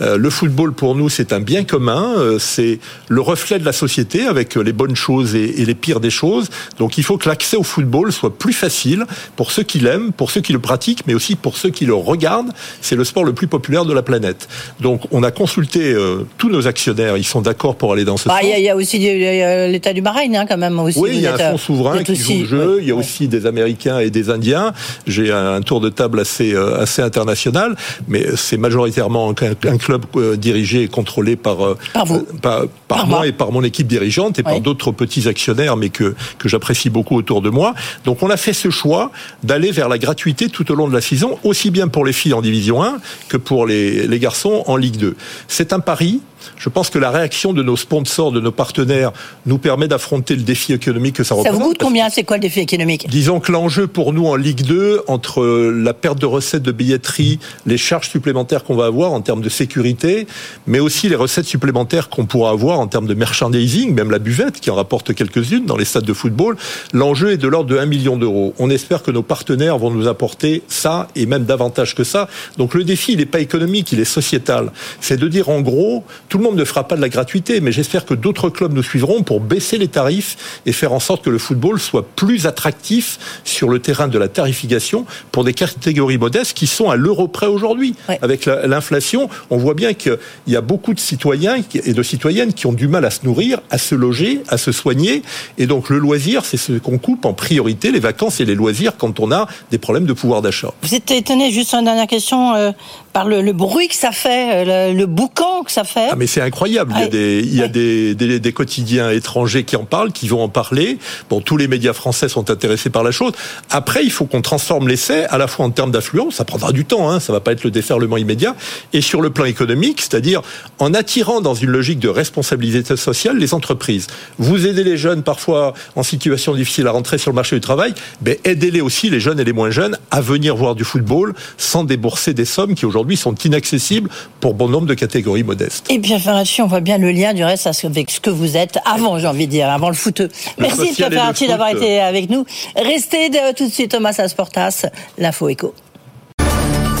[0.00, 2.78] euh, le football pour nous c'est un bien commun, euh, c'est
[3.08, 6.48] le reflet de la société avec les bonnes choses et, les pires des choses.
[6.78, 10.30] Donc il faut que l'accès au football soit plus facile pour ceux qui l'aiment, pour
[10.30, 12.52] ceux qui le pratiquent, mais aussi pour ceux qui le regardent.
[12.80, 14.48] C'est le sport le plus populaire de la planète.
[14.80, 18.28] Donc on a consulté euh, tous nos actionnaires, ils sont d'accord pour aller dans ce
[18.28, 18.50] bah, sens.
[18.56, 20.98] Il y, a aussi l'État du Bahreïn hein, quand même aussi.
[20.98, 22.78] Oui, il y a un fonds souverain qui joue le jeu.
[22.80, 24.72] il y a aussi des Américains et des Indiens.
[25.06, 27.76] J'ai un tour de table assez assez international,
[28.08, 33.32] mais c'est majoritairement un, club euh, dirigé et contrôlé par, euh, par, par, moi et
[33.32, 37.42] par mon équipe dirigeante et par d'autres petits actionnaires, mais que, que j'apprécie beaucoup autour
[37.42, 37.74] de moi.
[38.04, 41.02] Donc on a fait ce choix d'aller vers la gratuité tout au long de la
[41.02, 42.96] saison, aussi bien pour les filles en Division 1
[43.28, 45.16] que pour les, les garçons en Ligue 2.
[45.48, 46.20] C'est un pari
[46.56, 49.12] je pense que la réaction de nos sponsors, de nos partenaires,
[49.46, 51.58] nous permet d'affronter le défi économique que ça, représente.
[51.58, 52.08] Ça vous coûte combien?
[52.10, 53.08] C'est quoi le défi économique?
[53.08, 57.38] Disons que l'enjeu pour nous en Ligue 2, entre la perte de recettes de billetterie,
[57.66, 60.28] les charges supplémentaires qu'on va avoir en termes de sécurité,
[60.68, 64.60] mais aussi les recettes supplémentaires qu'on pourra avoir en termes de merchandising, même la buvette
[64.60, 66.56] qui en rapporte quelques-unes dans les stades de football,
[66.92, 68.54] l'enjeu est de l'ordre de 1 million d'euros.
[68.60, 72.28] On espère que nos partenaires vont nous apporter ça et même davantage que ça.
[72.56, 74.70] Donc le défi, il n'est pas économique, il est sociétal.
[75.00, 77.72] C'est de dire en gros, tout le monde ne fera pas de la gratuité, mais
[77.72, 81.30] j'espère que d'autres clubs nous suivront pour baisser les tarifs et faire en sorte que
[81.30, 86.56] le football soit plus attractif sur le terrain de la tarification pour des catégories modestes
[86.56, 87.96] qui sont à l'euro près aujourd'hui.
[88.22, 92.66] Avec l'inflation, on voit bien qu'il y a beaucoup de citoyens et de citoyennes qui
[92.66, 95.22] ont du mal à se nourrir, à se loger, à se soigner.
[95.56, 98.96] Et donc le loisir, c'est ce qu'on coupe en priorité, les vacances et les loisirs
[98.98, 100.72] quand on a des problèmes de pouvoir d'achat.
[100.82, 102.72] Vous êtes étonné, juste une dernière question, euh,
[103.12, 106.08] par le, bruit que ça fait, euh, le, boucan que ça fait.
[106.10, 106.92] Ah mais c'est incroyable.
[106.96, 110.12] Il y a, des, il y a des, des, des, quotidiens étrangers qui en parlent,
[110.12, 110.98] qui vont en parler.
[111.30, 113.32] Bon, tous les médias français sont intéressés par la chose.
[113.70, 116.84] Après, il faut qu'on transforme l'essai à la fois en termes d'affluence, ça prendra du
[116.84, 118.56] temps, hein, ça va pas être le déferlement immédiat,
[118.92, 120.42] et sur le plan économique, c'est-à-dire
[120.78, 124.06] en attirant dans une logique de responsabilité sociale les entreprises.
[124.38, 127.94] Vous aidez les jeunes parfois en situation difficile à rentrer sur le marché du travail,
[128.24, 131.84] mais aidez-les aussi les jeunes et les moins jeunes à venir voir du football sans
[131.84, 135.86] débourser des sommes qui aujourd'hui sont inaccessibles pour bon nombre de catégories modestes.
[135.90, 138.78] Et bien, Ferracci, on voit bien le lien du reste avec ce que vous êtes
[138.84, 140.28] avant, j'ai envie de dire, avant le footeux.
[140.58, 142.44] Merci, Pierre Ferracci, d'avoir été avec nous.
[142.76, 144.86] Restez tout de suite, Thomas Asportas,
[145.18, 145.74] l'info éco.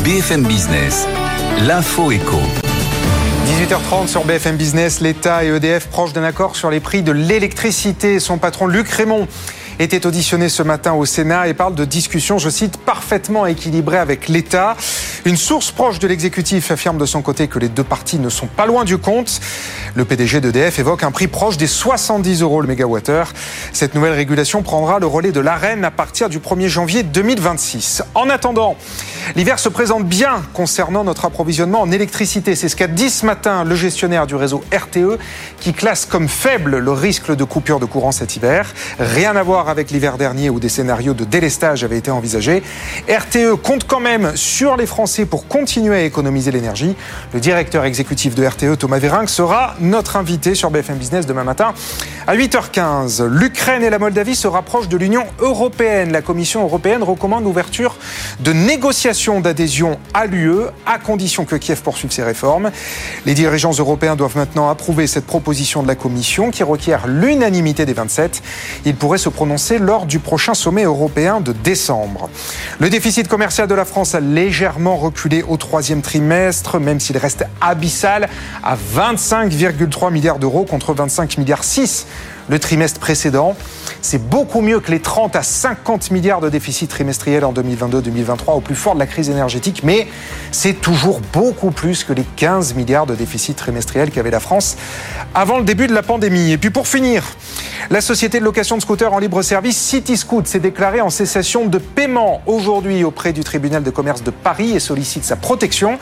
[0.04, 1.06] BFM Business,
[1.60, 2.38] l'info éco.
[3.46, 8.18] 18h30 sur BFM Business, l'État et EDF proches d'un accord sur les prix de l'électricité.
[8.20, 9.28] Son patron Luc Raymond
[9.78, 14.28] était auditionné ce matin au Sénat et parle de discussions, je cite, parfaitement équilibrées avec
[14.28, 14.76] l'État.
[15.24, 18.46] Une source proche de l'exécutif affirme de son côté que les deux parties ne sont
[18.46, 19.40] pas loin du compte.
[19.94, 23.32] Le PDG d'EDF évoque un prix proche des 70 euros le mégawattheure.
[23.72, 28.02] Cette nouvelle régulation prendra le relais de l'AREN à partir du 1er janvier 2026.
[28.14, 28.76] En attendant,
[29.34, 32.54] l'hiver se présente bien concernant notre approvisionnement en électricité.
[32.54, 35.18] C'est ce qu'a dit ce matin le gestionnaire du réseau RTE
[35.60, 38.72] qui classe comme faible le risque de coupure de courant cet hiver.
[38.98, 42.62] Rien à voir avec l'hiver dernier où des scénarios de délestage avaient été envisagés.
[43.08, 46.96] RTE compte quand même sur les Français pour continuer à économiser l'énergie.
[47.32, 51.74] Le directeur exécutif de RTE, Thomas Vérinck, sera notre invité sur BFM Business demain matin
[52.26, 53.24] à 8h15.
[53.26, 56.12] L'Ukraine et la Moldavie se rapprochent de l'Union européenne.
[56.12, 57.96] La Commission européenne recommande l'ouverture
[58.40, 62.70] de négociations d'adhésion à l'UE à condition que Kiev poursuive ses réformes.
[63.26, 67.92] Les dirigeants européens doivent maintenant approuver cette proposition de la Commission qui requiert l'unanimité des
[67.92, 68.42] 27.
[68.84, 72.28] Il pourrait se prononcer lors du prochain sommet européen de décembre.
[72.78, 77.44] Le déficit commercial de la France a légèrement reculé au troisième trimestre, même s'il reste
[77.60, 78.28] abyssal
[78.62, 82.06] à 25,3 milliards d'euros contre 25 milliards 6
[82.48, 83.56] le trimestre précédent.
[84.02, 88.60] C'est beaucoup mieux que les 30 à 50 milliards de déficit trimestriel en 2022-2023 au
[88.60, 90.06] plus fort de la crise énergétique, mais
[90.50, 94.76] c'est toujours beaucoup plus que les 15 milliards de déficit trimestriel qu'avait la France
[95.34, 96.52] avant le début de la pandémie.
[96.52, 97.24] Et puis pour finir,
[97.90, 101.78] la société de location de scooters en libre service CityScoot s'est déclarée en cessation de
[101.78, 105.98] paiement aujourd'hui auprès du tribunal de commerce de Paris et sollicite sa protection.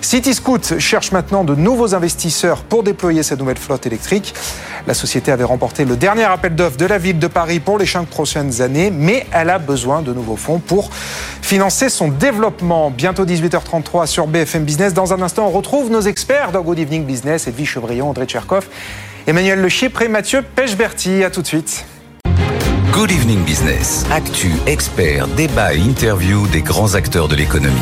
[0.00, 4.34] CityScoot cherche maintenant de nouveaux investisseurs pour déployer sa nouvelle flotte électrique.
[4.86, 7.86] La société avait remporté le dernier appel d'offres de la ville de Paris pour les
[7.86, 10.90] cinq prochaines années, mais elle a besoin de nouveaux fonds pour
[11.42, 12.90] financer son développement.
[12.90, 14.94] Bientôt 18h33 sur BFM Business.
[14.94, 18.68] Dans un instant, on retrouve nos experts dans Good Evening Business, Edwige Chevrillon, André Tcherkov,
[19.28, 21.24] Emmanuel Le Chypre et Mathieu Pechberti.
[21.24, 21.84] À tout de suite.
[22.92, 24.06] Good Evening Business.
[24.12, 27.74] Actu, experts, débat et interview des grands acteurs de l'économie.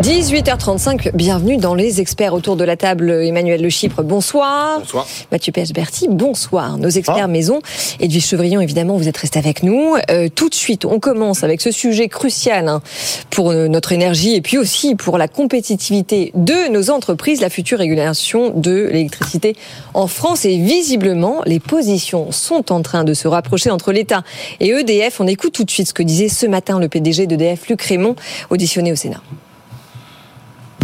[0.00, 3.10] 18h35, bienvenue dans les experts autour de la table.
[3.10, 4.78] Emmanuel Le Chypre, bonsoir.
[4.80, 5.06] Bonsoir.
[5.30, 6.78] Mathieu Berti, bonsoir.
[6.78, 7.60] Nos experts maison.
[8.00, 9.96] Edwige Chevrillon, évidemment, vous êtes resté avec nous.
[10.10, 12.80] Euh, tout de suite, on commence avec ce sujet crucial hein,
[13.30, 17.78] pour euh, notre énergie et puis aussi pour la compétitivité de nos entreprises, la future
[17.78, 19.56] régulation de l'électricité
[19.94, 20.44] en France.
[20.44, 24.22] Et visiblement, les positions sont en train de se rapprocher entre l'État
[24.60, 25.20] et EDF.
[25.20, 28.16] On écoute tout de suite ce que disait ce matin le PDG d'EDF, Luc Raymond,
[28.50, 29.22] auditionné au Sénat.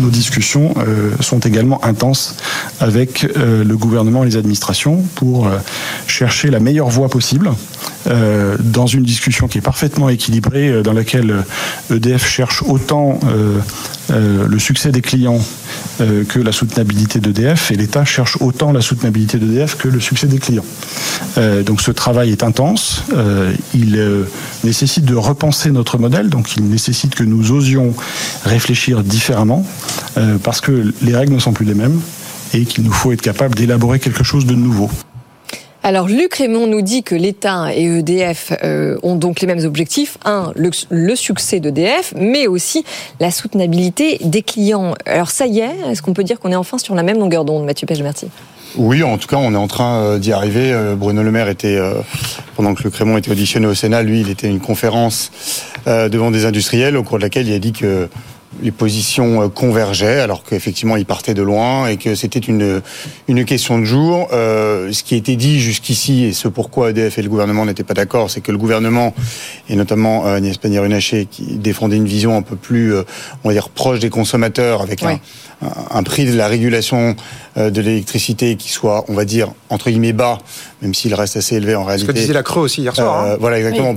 [0.01, 2.37] Nos discussions euh, sont également intenses
[2.81, 5.59] avec euh, le gouvernement et les administrations pour euh,
[6.07, 7.51] chercher la meilleure voie possible
[8.61, 11.45] dans une discussion qui est parfaitement équilibrée, dans laquelle
[11.91, 13.21] EDF e cherche autant
[14.11, 15.41] le succès des clients
[15.99, 20.39] que la soutenabilité d'EDF et l'État cherche autant la soutenabilité d'EDF que le succès des
[20.39, 20.65] clients.
[21.65, 23.03] donc ce travail est intense,
[23.75, 24.25] il
[24.65, 27.95] nécessite de repenser notre modèle, donc il nécessite que nous osions
[28.45, 29.65] réfléchir différemment.
[30.17, 32.01] Euh, parce que les règles ne sont plus les mêmes
[32.55, 34.91] et qu'il nous faut être capable d'élaborer quelque chose de nouveau.
[35.89, 40.19] Alors Luc Raymond nous dit que l'État et EDF euh, ont donc les mêmes objectifs.
[40.27, 42.85] Un, le, succès d'EDF, mais aussi
[43.21, 44.93] la soutenabilité des clients.
[45.07, 47.47] Alors ça y est, est-ce qu'on peut dire qu'on est enfin sur la même longueur
[47.47, 48.27] d'onde, Mathieu Pechberti?
[48.77, 50.79] Oui, en tout cas, on est en train d'y arriver.
[50.95, 51.81] Bruno Le Maire était,
[52.55, 55.33] pendant que Luc Raymond était auditionné au Sénat, lui, il était à une conférence
[55.87, 58.11] devant des industriels au cours de laquelle il a dit que
[58.63, 62.83] les positions euh, convergeaient, alors qu'effectivement ils partaient de loin et que c'était une
[63.29, 64.29] une question de jour.
[64.33, 67.85] Euh, ce qui a été dit jusqu'ici et ce pourquoi EDF et le gouvernement n'étaient
[67.85, 69.15] pas d'accord, c'est que le gouvernement
[69.69, 73.03] et notamment euh, Agnès Pannier-Runacher qui défendait une vision un peu plus, euh,
[73.45, 75.19] on va dire, proche des consommateurs, avec un,
[75.91, 77.17] un, prix de la régulation
[77.57, 80.39] de l'électricité qui soit, on va dire, entre guillemets bas,
[80.83, 82.07] même s'il reste assez élevé en réalité.
[82.07, 83.25] Ce que disait la Creux aussi hier soir.
[83.25, 83.37] Hein.
[83.41, 83.95] Voilà, exactement.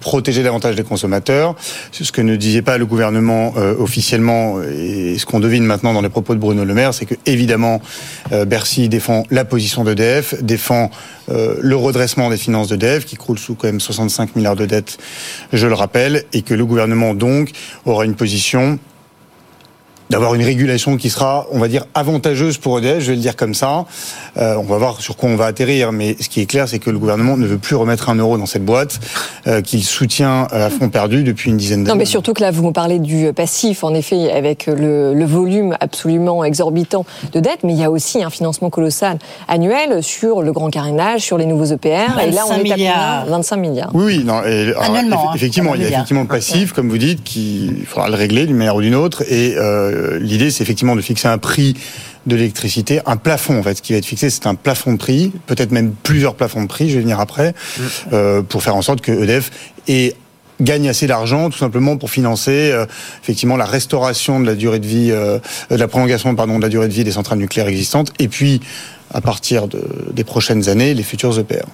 [0.00, 1.54] pour protéger davantage les consommateurs.
[1.92, 5.92] C'est ce que ne disait pas le gouvernement euh, officiellement et ce qu'on devine maintenant
[5.92, 7.80] dans les propos de Bruno Le Maire, c'est que évidemment
[8.32, 10.90] euh, Bercy défend la position d'EDF, défend
[11.28, 14.98] euh, le redressement des finances d'EDF qui croule sous quand même 65 milliards de dettes,
[15.52, 17.50] je le rappelle, et que le gouvernement donc
[17.84, 18.78] aura une position
[20.10, 23.36] d'avoir une régulation qui sera, on va dire, avantageuse pour EDF, je vais le dire
[23.36, 23.84] comme ça.
[24.36, 26.78] Euh, on va voir sur quoi on va atterrir, mais ce qui est clair, c'est
[26.78, 29.00] que le gouvernement ne veut plus remettre un euro dans cette boîte,
[29.46, 31.94] euh, qu'il soutient à fond perdu depuis une dizaine d'années.
[31.94, 35.24] Non, mais surtout que là, vous me parlez du passif, en effet, avec le, le,
[35.24, 40.42] volume absolument exorbitant de dette, mais il y a aussi un financement colossal annuel sur
[40.42, 43.22] le grand carénage, sur les nouveaux EPR, et là, on est milliards.
[43.22, 43.90] à 25 milliards.
[43.92, 46.88] Oui, oui, non, et, alors, Annuellement, hein, effectivement, il y a effectivement le passif, comme
[46.88, 50.62] vous dites, qu'il faudra le régler d'une manière ou d'une autre, et euh, l'idée, c'est
[50.62, 51.74] effectivement de fixer un prix
[52.26, 54.98] de l'électricité, un plafond en fait, ce qui va être fixé, c'est un plafond de
[54.98, 57.54] prix, peut-être même plusieurs plafonds de prix, je vais venir après,
[58.12, 59.50] euh, pour faire en sorte que EDF
[59.88, 60.14] ait
[60.60, 62.86] gagne assez d'argent tout simplement pour financer euh,
[63.22, 65.38] effectivement la restauration de la durée de vie, euh,
[65.70, 68.62] de la prolongation pardon de la durée de vie des centrales nucléaires existantes et puis
[69.12, 69.82] à partir de,
[70.12, 71.66] des prochaines années les futurs EPR.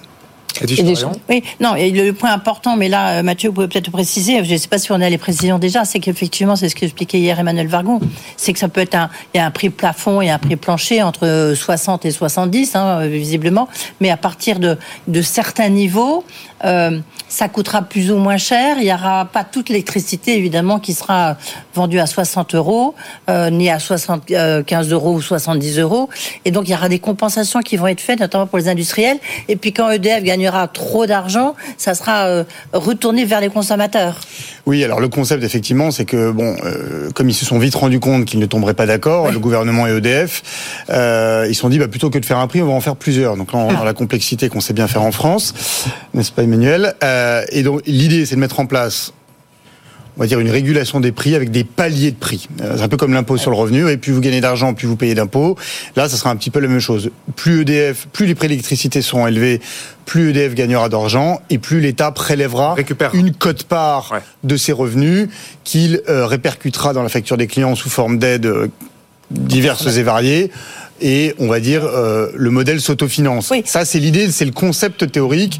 [1.29, 4.53] Oui, non, et le point important, mais là, euh, Mathieu, vous pouvez peut-être préciser, je
[4.53, 7.39] ne sais pas si on a les précisions déjà, c'est qu'effectivement, c'est ce qu'expliquait hier
[7.39, 7.99] Emmanuel Vargon,
[8.37, 10.55] c'est que ça peut être un, il y a un prix plafond et un prix
[10.55, 13.67] plancher entre 60 et 70, hein, visiblement,
[13.99, 14.77] mais à partir de,
[15.07, 16.23] de certains niveaux,
[16.65, 18.77] euh, ça coûtera plus ou moins cher.
[18.77, 21.37] Il n'y aura pas toute l'électricité, évidemment, qui sera
[21.73, 22.93] vendue à 60 euros,
[23.29, 26.09] euh, ni à 75 euros ou 70 euros.
[26.45, 29.17] Et donc, il y aura des compensations qui vont être faites, notamment pour les industriels.
[29.47, 34.19] Et puis, quand EDF gagnera trop d'argent, ça sera euh, retourné vers les consommateurs.
[34.65, 37.99] Oui, alors le concept, effectivement, c'est que, bon, euh, comme ils se sont vite rendus
[37.99, 40.41] compte qu'ils ne tomberaient pas d'accord, le gouvernement et EDF,
[40.89, 42.79] euh, ils se sont dit, bah, plutôt que de faire un prix, on va en
[42.79, 43.35] faire plusieurs.
[43.35, 45.53] Donc là, on a la complexité qu'on sait bien faire en France,
[46.13, 49.13] n'est-ce pas, Emmanuel euh, Et donc, l'idée, c'est de mettre en place
[50.15, 52.47] on va dire une régulation des prix avec des paliers de prix.
[52.61, 54.85] Euh, C'est un peu comme l'impôt sur le revenu, et plus vous gagnez d'argent, plus
[54.85, 55.57] vous payez d'impôts.
[55.95, 57.09] Là, ça sera un petit peu la même chose.
[57.35, 59.59] Plus EDF, plus les prix d'électricité seront élevés,
[60.05, 62.75] plus EDF gagnera d'argent, et plus l'État prélèvera
[63.13, 65.29] une cote-part de ses revenus
[65.63, 68.69] qu'il euh, répercutera dans la facture des clients sous forme d'aides
[69.31, 70.51] diverses et variées.
[71.01, 73.51] Et on va dire euh, le modèle s'autofinance.
[73.65, 75.59] Ça, c'est l'idée, c'est le concept théorique.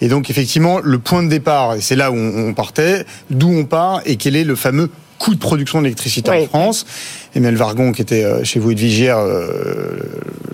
[0.00, 3.48] Et donc effectivement, le point de départ, et c'est là où on, on partait, d'où
[3.48, 6.86] on part et quel est le fameux coût de production d'électricité en France.
[7.34, 9.98] Emmanuel Vargon, qui était euh, chez vous et de Vigière, euh,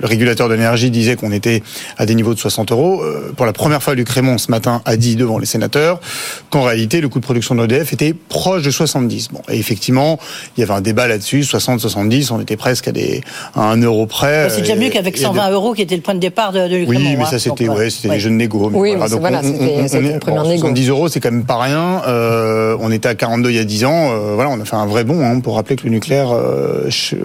[0.00, 1.62] le régulateur de l'énergie, disait qu'on était
[1.98, 3.02] à des niveaux de 60 euros.
[3.02, 6.00] Euh, Pour la première fois, Luc Raymond, ce matin, a dit devant les sénateurs
[6.50, 9.28] qu'en réalité, le coût de production de l'EDF était proche de 70.
[9.32, 10.18] Bon, et effectivement,
[10.56, 13.20] il y avait un débat là-dessus, 60-70, on était presque à, des,
[13.54, 14.48] à un euro près.
[14.50, 16.66] C'est déjà mieux qu'avec et- et 120 euros qui était le point de départ de,
[16.66, 17.28] de Luc oui, Raymond, mais hein.
[17.30, 18.14] ça c'était ouais, c'était ouais.
[18.14, 18.70] des jeunes négo.
[18.72, 20.60] Oui, mais c'est- Donc, voilà, on- c'était- on- on est- une première bon, négo.
[20.62, 22.02] 70 euros, c'est quand même pas rien.
[22.08, 24.10] Euh, on était à 42 il y a 10 ans.
[24.12, 26.68] euh, voilà, on a fait un vrai bond hein, pour rappeler que le nucléaire euh,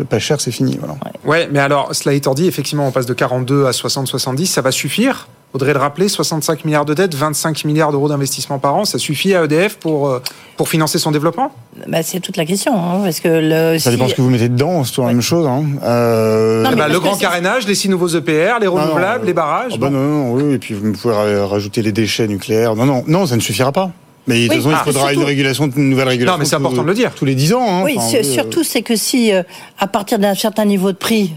[0.10, 0.78] pas cher, c'est fini.
[0.80, 0.96] Voilà.
[1.26, 4.72] Ouais, mais alors, cela étant dit, effectivement, on passe de 42 à 60-70, ça va
[4.72, 5.28] suffire?
[5.52, 9.34] Faudrait le rappeler, 65 milliards de dettes, 25 milliards d'euros d'investissement par an, ça suffit
[9.34, 10.22] à EDF pour, euh,
[10.58, 11.50] pour financer son développement?
[11.88, 14.30] Bah, c'est toute la question, hein, parce que le, Ça si- dépend ce que vous
[14.30, 15.48] mettez dedans, c'est toujours la même chose.
[15.48, 15.64] Hein.
[15.84, 19.24] Euh, Non, Eh ben, Le grand carénage, les six nouveaux EPR, les Non, non, renouvelables,
[19.24, 19.72] euh, les barrages.
[19.76, 22.76] ah bah non, non, oui, et puis vous pouvez ra- rajouter les déchets nucléaires.
[22.76, 23.92] Non, non, non, ça ne suffira pas.
[24.28, 26.34] Mais de toute façon, il ah, faudra surtout- une régulation, une nouvelle régulation.
[26.38, 27.12] Non, mais c'est important de le dire.
[27.16, 27.66] Tous les 10 ans.
[27.68, 27.82] Hein.
[27.84, 29.44] Oui, Enfin, euh, surtout, c'est que si, euh,
[29.80, 31.32] à partir d'un certain niveau de prix,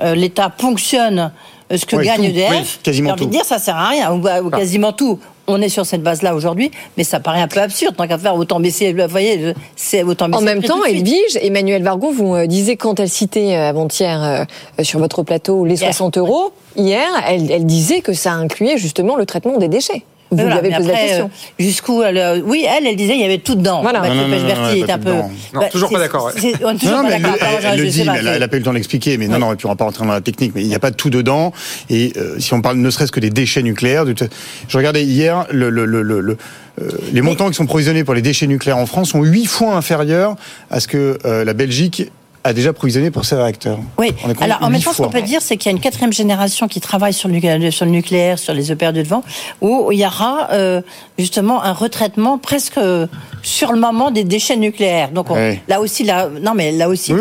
[0.00, 1.32] euh, l'État ponctionne
[1.74, 2.30] ce que Oui, gagne tout.
[2.30, 3.30] EDF, Oui, quasiment j'ai envie de tout.
[3.36, 5.18] dire, ça sert à rien, ou, ou quasiment tout.
[5.46, 7.96] On est sur cette base-là aujourd'hui, mais ça paraît un peu absurde.
[7.96, 10.86] Tant qu'à faire, autant baisser, vous voyez, c'est autant baisser En même temps, de.
[10.86, 14.46] Edwige, Emmanuel Vargon, vous euh, disiez quand elle citait avant-hier
[14.78, 19.16] euh, sur votre plateau les 60 euros, hier, elle, elle disait que ça incluait justement
[19.16, 20.04] le traitement des déchets.
[20.30, 21.24] Vous lui Voilà, avez mais posé la après, question.
[21.34, 23.82] euh, Jusqu'où elle, euh, Oui, elle, elle disait il y avait tout dedans.
[23.82, 24.00] Voilà.
[24.00, 25.10] Mathieu Non, non, non, Pechberti est pas un tout peu.
[25.10, 25.30] dedans.
[25.54, 27.34] Non, Bah, toujours pas d'accord, On est toujours Non, pas d'accord.
[27.72, 29.18] elle- le dit, pas, mais elle, c'est- elle a pas eu le temps d'expliquer.
[29.18, 30.52] Mais non, non, et puis on va pas rentrer dans la technique.
[30.54, 31.52] Mais il n'y a pas tout dedans.
[31.88, 35.68] Et euh, si on parle ne serait-ce que des déchets nucléaires, je regardais hier le,
[35.70, 36.36] le, le, le- le-
[36.80, 39.74] euh, les montants qui sont provisionnés pour les déchets nucléaires en France sont huit fois
[39.74, 40.36] inférieurs
[40.70, 42.10] à ce que euh, la Belgique
[42.42, 43.78] a déjà provisionné pour ses réacteurs.
[43.98, 44.12] Oui.
[44.40, 46.68] Alors, en même temps, ce qu'on peut dire, c'est qu'il y a une quatrième génération
[46.68, 49.22] qui travaille sur le, nucléaire- sur le nucléaire, sur les EPR de devant,
[49.60, 50.80] où il y aura euh,
[51.18, 53.06] justement un retraitement presque euh,
[53.42, 55.10] sur le moment des déchets nucléaires.
[55.10, 57.20] Donc, on- là aussi, là, non, mais là aussi, Oui,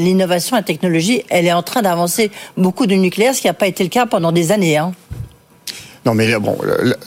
[0.00, 3.66] l'innovation, la technologie, elle est en train d'avancer beaucoup de nucléaire, ce qui n'a pas
[3.68, 4.76] été le cas pendant des années.
[4.76, 4.92] Hein.
[6.06, 6.56] Non, mais là, bon,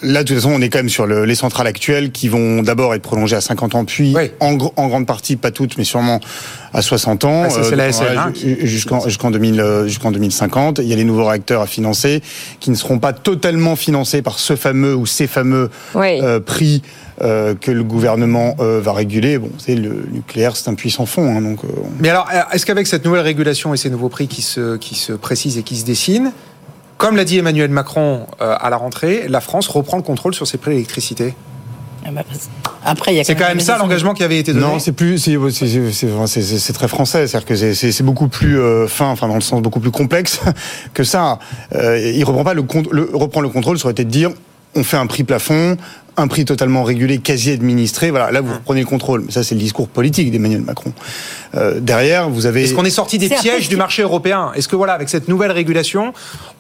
[0.04, 2.62] là, de toute façon, on est quand même sur le- les centrales actuelles qui vont
[2.62, 5.84] d'abord être prolongées à 50 ans, puis en, gr- en grande partie, pas toutes, mais
[5.84, 6.20] sûrement
[6.74, 7.44] à 60 ans.
[7.46, 10.80] Ah, ça, c'est la donc, SN, jusqu'en jusqu'en 2000, euh, jusqu'en 2050.
[10.80, 12.22] Il y a les nouveaux réacteurs à financer
[12.60, 15.70] qui ne seront pas totalement financés par ce fameux ou ces fameux
[16.22, 16.82] euh, prix
[17.22, 19.38] euh, que le gouvernement euh, va réguler.
[19.38, 21.64] Bon, c'est le nucléaire, c'est un puissant fond, hein, donc.
[21.64, 21.68] euh,
[22.00, 25.14] Mais alors, est-ce qu'avec cette nouvelle régulation et ces nouveaux prix qui se, qui se
[25.14, 26.32] précisent et qui se dessinent,
[27.02, 30.46] comme l'a dit Emmanuel Macron euh, à la rentrée, la France reprend le contrôle sur
[30.46, 31.34] ses prix d'électricité
[32.86, 34.64] Après, il y a C'est quand même ça l'engagement qui avait été donné.
[34.66, 39.34] Non, c'est plus, c'est très français, c'est-à-dire que c'est- beaucoup plus euh, fin, enfin dans
[39.36, 40.42] le sens beaucoup plus complexe
[40.94, 41.40] que ça.
[41.74, 42.62] Euh, il reprend pas le
[43.14, 44.30] reprend le contrôle, ça aurait été de dire
[44.76, 45.78] on fait un prix plafond,
[46.18, 48.10] un prix totalement régulé, quasi administré.
[48.12, 49.24] Voilà, là vous reprenez le contrôle.
[49.26, 50.92] Mais ça c'est le discours politique d'Emmanuel Macron.
[51.56, 52.64] Euh, derrière, vous avez.
[52.64, 54.52] Est-ce qu'on est sorti des pièges du marché européen?
[54.56, 56.14] Est-ce que voilà, avec cette nouvelle régulation,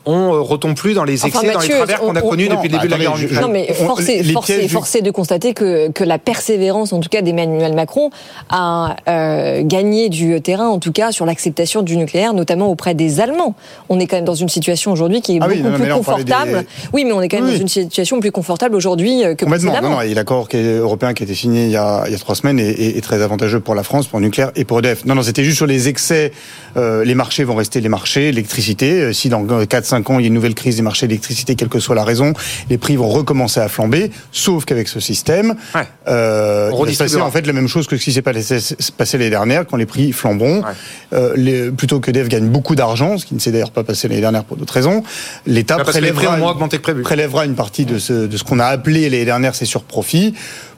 [0.05, 2.47] on euh, retombe plus dans les excès, Enfin, dans les travers qu'on a on- connus
[2.51, 3.41] on- depuis le début de la guerre en Ukraine?
[3.41, 7.07] Non, mais on- forcé, les forcé, forcé de constater que, que la persévérance, en tout
[7.09, 8.09] cas d'Emmanuel Macron,
[8.49, 13.21] a euh, gagné du terrain, en tout cas sur l'acceptation du nucléaire, notamment auprès des
[13.21, 13.55] Allemands.
[13.87, 15.87] On est quand même dans une situation aujourd'hui qui est Ah oui, beaucoup non, plus
[15.87, 16.51] là, confortable.
[16.59, 17.53] des- Oui, mais on est quand même Oui.
[17.53, 19.81] dans une situation plus confortable aujourd'hui euh, que Complètement.
[19.81, 22.17] Non, non, et l'accord européen qui a été signé il y a, il y a
[22.17, 24.79] trois semaines est, est- est très avantageux pour la France, pour le nucléaire et pour
[24.79, 25.05] EDF.
[25.05, 26.31] Non, non, c'était juste sur les excès.
[26.77, 29.01] Euh, les marchés vont rester les marchés, l'électricité.
[29.01, 31.67] Euh, Si dans 4-5 ans il y a une nouvelle crise des marchés d'électricité, quelle
[31.69, 32.33] que soit la raison,
[32.69, 34.11] les prix vont recommencer à flamber.
[34.31, 35.55] Sauf qu'avec ce système,
[36.07, 38.57] euh, il va se passer en fait la même chose que ce qui s'est passé,
[38.97, 40.61] passé l'année dernière quand les prix flamberont.
[41.13, 44.07] Euh, les- plutôt que EDF gagne beaucoup d'argent, ce qui ne s'est d'ailleurs pas passé
[44.07, 45.03] l'année dernière pour d'autres raisons,
[45.45, 47.01] l'État les prélèvera ont moins augmenté que prévu.
[47.01, 50.33] prélèvera une partie de ce, de ce qu'on a appelé l'année dernière ses surprofits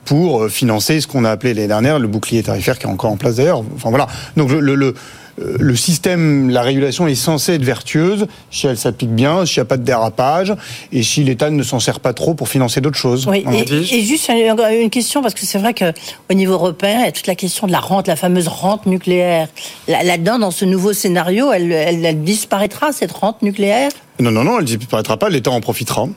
[0.06, 3.12] pour euh, financer ce qu'on a appelé l'année dernière le bouclier tarifaire qui est encore
[3.12, 3.64] en place d'ailleurs.
[3.76, 4.08] Enfin voilà.
[4.38, 4.94] Donc le, le, le,
[5.42, 9.62] euh, le système, la régulation est censée être vertueuse si elle s'applique bien, s'il n'y
[9.62, 10.54] a pas de dérapage
[10.92, 13.26] et si l'État ne s'en sert pas trop pour financer d'autres choses.
[13.28, 17.06] Oui, et, et juste une une question, parce que c'est vrai qu'au niveau européen, il
[17.06, 19.48] y a toute la question de la rente, la fameuse rente nucléaire.
[19.88, 23.90] Là- Là-dedans, dans ce nouveau scénario, elle, elle- elle disparaîtra, cette rente nucléaire?
[24.20, 26.08] Non, non, non, elle ne disparaîtra pas, l'État en profitera.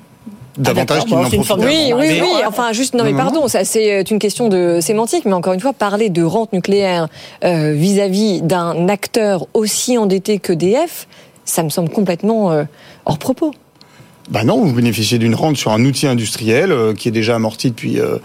[0.59, 2.29] Davantage Bon, n'en Oui, oui, Mais- oui.
[2.47, 5.73] Enfin, juste, non, mais pardon, ça c'est une question de sémantique, mais encore une fois,
[5.73, 7.09] parler de rente nucléaire
[7.45, 11.07] euh, vis-à-vis d'un acteur aussi endetté que DF,
[11.45, 12.65] ça me semble complètement euh,
[13.05, 13.53] hors propos.
[14.31, 17.71] Bah non, vous bénéficiez d'une rente sur un outil industriel euh, qui est déjà amorti
[17.71, 18.17] depuis, euh,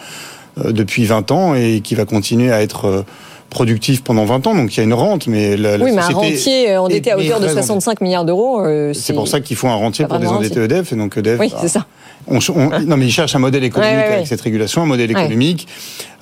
[0.63, 3.05] euh, depuis 20 ans et qui va continuer à être euh,
[3.51, 4.55] productif pendant 20 ans.
[4.55, 6.81] Donc il y a une rente, mais la, la oui, mais un société rentier euh,
[6.81, 9.67] endetté à hauteur de est très 65 milliards d'euros, euh, C'est pour ça qu'il faut
[9.67, 10.91] un rentier pour désendetter EDF.
[10.93, 11.85] Et donc EDF, Oui, c'est ça.
[12.27, 14.25] On- on- non, mais ils cherchent un modèle économique Ouais, ouais, avec ouais.
[14.25, 15.21] cette régulation, un modèle Ouais.
[15.21, 15.67] économique,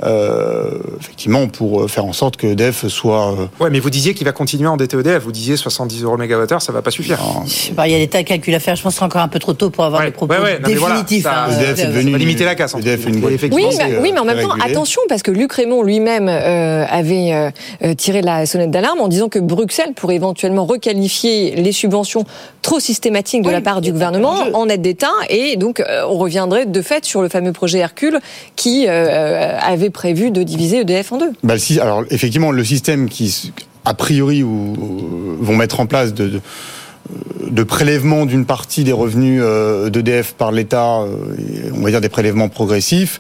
[0.04, 3.34] euh, effectivement, pour faire en sorte que EDF soit.
[3.34, 5.24] euh, Ouais, mais vous disiez qu'il va continuer à endetter EDF.
[5.24, 7.20] Vous disiez 70 euros mégawattheure, ça va pas suffire.
[7.46, 8.76] Je sais pas, Il y a des tas de calculs à faire.
[8.76, 10.60] Je pense que c'est encore un peu trop tôt pour avoir des propos ouais, ouais,
[10.60, 11.24] non, mais voilà, définitifs.
[11.24, 11.60] ça- hein.
[11.60, 14.20] EDF est devenu limiter la casse, EDF une boîte Oui, Effectivement, mais, c'est, oui, mais
[14.20, 14.72] en euh, même temps, régulé.
[14.72, 17.52] attention, parce que Luc Raymond lui-même euh, avait
[17.98, 22.26] tiré la sonnette d'alarme en disant que Bruxelles pourrait éventuellement requalifier les subventions
[22.62, 26.82] trop systématiques de la part du gouvernement en aide d'État, et donc on reviendrait de
[26.82, 28.20] fait sur le fameux projet Hercule
[28.56, 31.32] qui euh, avait prévu de diviser EDF en deux.
[31.44, 33.52] Bah, sy- alors effectivement, le système qui,
[33.86, 36.42] a priori, vont mettre en place de,
[37.50, 41.16] de prélèvement d'une partie des revenus euh, d'EDF par l'État, euh,
[41.74, 43.20] on va dire des prélèvements progressifs,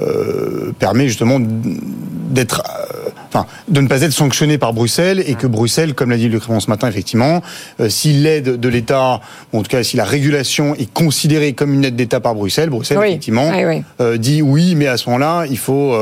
[0.00, 5.46] euh, permet justement d'être, euh, enfin, de ne pas être sanctionné par Bruxelles et que
[5.46, 7.42] Bruxelles, comme l'a dit Luc Raymond ce matin, effectivement,
[7.80, 9.20] euh, si l'aide de l'État,
[9.52, 12.70] ou en tout cas si la régulation est considérée comme une aide d'État par Bruxelles,
[12.70, 13.08] Bruxelles Oui.
[13.08, 14.18] effectivement Oui, oui.
[14.18, 15.96] dit oui, mais à ce moment-là, il faut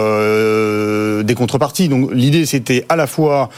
[1.22, 1.88] des contreparties.
[1.88, 3.48] Donc l'idée, c'était à la fois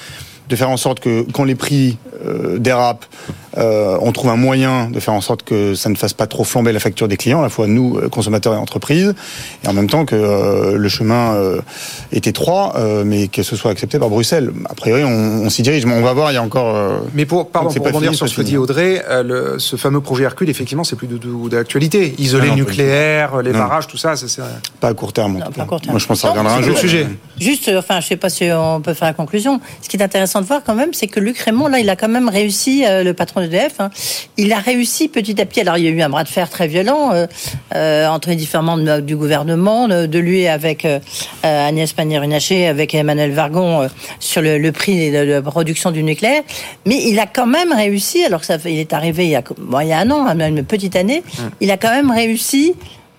[0.49, 3.07] de faire en sorte que quand les prix euh, dérapent,
[3.59, 6.45] euh, on trouve un moyen de faire en sorte que ça ne fasse pas trop
[6.45, 9.15] flamber la facture des clients, à la fois nous, euh, consommateurs et entreprises,
[9.65, 11.61] et en même temps que euh, le chemin euh,
[12.13, 14.53] est étroit, euh, mais que ce soit accepté par Bruxelles.
[14.69, 15.09] A priori, on,
[15.45, 16.77] on s'y dirige, mais on va voir, il y a encore...
[16.77, 19.77] euh, Mais pour, pardon, pour rebondir fini, sur ce que dit Audrey, euh, le- ce
[19.77, 22.15] fameux projet Hercule, effectivement, c'est plus de- de- d'actualité.
[22.19, 23.59] Isoler non, le nucléaire, les Non.
[23.61, 24.43] barrages, tout ça, ça, c'est.
[24.81, 25.63] Pas à court terme, en tout pas cas.
[25.63, 25.93] à court terme.
[25.93, 26.77] Moi, je pense que ça reviendra un jour.
[26.77, 27.07] sujet.
[27.41, 29.61] Juste, enfin, je sais pas si on peut faire la conclusion.
[29.83, 31.97] Ce qui est intéressant de voir quand même, c'est que Luc Raymond, là, il a
[31.97, 33.91] quand même réussi, euh, le patron d'EDF, hein,
[34.37, 35.61] il a réussi petit à petit.
[35.61, 37.27] Alors, il y a eu un bras de fer très violent euh,
[37.75, 40.87] euh, entre les différents membres du gouvernement, de, lui avec
[41.43, 46.43] Agnès Pannier-Runacher, avec Emmanuel Vargon sur le, le prix de la production du nucléaire.
[46.87, 49.37] Mais il a quand même réussi, alors que ça fait, il est arrivé il y
[49.37, 51.23] a, bon, il y a un an, une petite année,
[51.61, 52.75] il a quand même réussi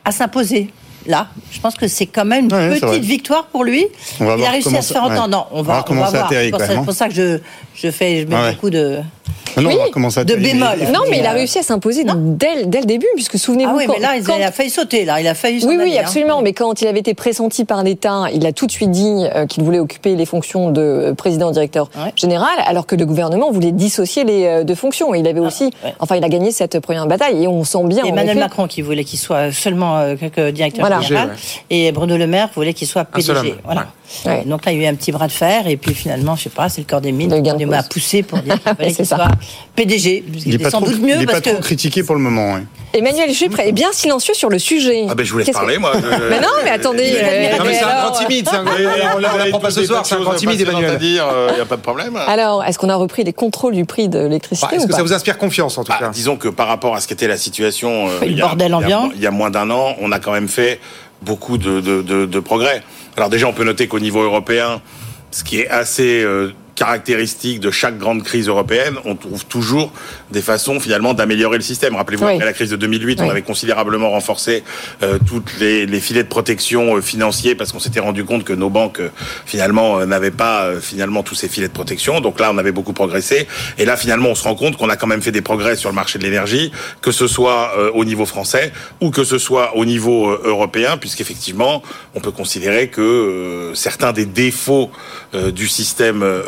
[0.06, 0.70] à s'imposer.
[1.08, 3.88] Là, je pense que c'est quand même une Ouais, petite victoire pour lui.
[4.20, 5.18] On va il a réussi à se faire ouais.
[5.18, 5.30] entendre.
[5.30, 6.30] Non, on va on va voir.
[6.30, 7.40] C'est pour ça que je,
[7.82, 8.52] je fais, je mets Ouais.
[8.54, 8.98] beaucoup de.
[9.56, 10.68] Non, non, Oui, on va de bémol.
[10.80, 13.72] Mais- Non, mais il a réussi à s'imposer dès, dès le début, puisque souvenez-vous.
[13.74, 15.04] Ah oui, quand- mais là, il, quand- il a failli sauter.
[15.04, 15.66] Là, il a failli.
[15.66, 16.02] Oui, oui, hein.
[16.02, 16.44] absolument.
[16.44, 19.48] Mais quand il avait été pressenti par l'État, il a tout de suite dit euh,
[19.48, 22.12] qu'il voulait occuper les fonctions de euh, président-directeur Ouais.
[22.16, 25.16] général, alors que le gouvernement voulait dissocier les euh, deux fonctions.
[25.16, 25.96] Et il avait aussi, ouais.
[26.00, 27.44] enfin, il a gagné cette première bataille.
[27.44, 28.04] Et on sent bien.
[28.06, 30.16] Et Emmanuel effet- Macron qui voulait qu'il soit seulement euh,
[30.52, 31.02] directeur Voilà.
[31.02, 31.36] général, Ouais.
[31.72, 33.56] et Bruno Le Maire voulait qu'il soit PDG.
[33.66, 33.88] Voilà.
[34.26, 34.44] Ouais.
[34.46, 36.44] Donc là, il y a eu un petit bras de fer, et puis finalement, je
[36.44, 37.42] sais pas, c'est le corps des mines.
[37.42, 39.28] Des m'a poussé pour dire qu'il fallait C'est qu'il soit
[39.76, 40.24] PDG.
[40.46, 42.16] Il n'est pas, sans trop, doute mieux il est parce pas trop que critiqué pour
[42.16, 42.54] le moment.
[42.54, 42.62] oui.
[42.94, 45.06] Emmanuel Chypre est bien silencieux sur le sujet.
[45.10, 45.92] Ah ben je vous laisse Qu'est-ce que- parler moi.
[45.96, 47.14] Je- Mais non, mais attendez.
[47.16, 48.48] euh, Non, mais c'est un grand timide.
[48.48, 48.64] un
[49.16, 50.98] On l'apprend pas ce soir, c'est un grand timide, Il Emmanuel.
[50.98, 52.18] dire, il n'y a pas de problème.
[52.28, 54.92] Alors, est-ce qu'on a repris les contrôles du prix de l'électricité Bah, Est-ce ou que
[54.92, 56.10] pas ça vous inspire confiance en tout Bah, cas?
[56.10, 58.68] disons que par rapport à ce qu'était la situation euh, Le il, y a, bordel
[58.68, 59.12] il y a- ambiant.
[59.16, 60.80] il y a moins d'un an, on a quand même fait
[61.22, 62.82] beaucoup de, de- de- de progrès.
[63.18, 64.80] Alors déjà, on peut noter qu'au niveau européen,
[65.32, 69.92] ce qui est assez euh, caractéristique de chaque grande crise européenne, on trouve toujours
[70.32, 71.96] des façons finalement d'améliorer le système.
[71.96, 72.34] Rappelez-vous, Oui.
[72.34, 73.26] après la crise de 2008, Oui.
[73.28, 74.64] on avait considérablement renforcé
[75.02, 78.54] euh, toutes les, les filets de protection euh, financiers parce qu'on s'était rendu compte que
[78.54, 79.10] nos banques euh,
[79.46, 82.22] finalement euh, n'avaient pas euh, finalement tous ces filets de protection.
[82.22, 83.48] Donc là, on avait beaucoup progressé.
[83.80, 85.90] Et là, finalement, on se rend compte qu'on a quand même fait des progrès sur
[85.90, 86.72] le marché de l'énergie,
[87.02, 88.72] que ce soit euh, au niveau français
[89.02, 91.82] ou que ce soit au niveau européen, puisqu'effectivement,
[92.14, 94.92] on peut considérer que euh, certains des défauts
[95.34, 96.44] euh, du système euh,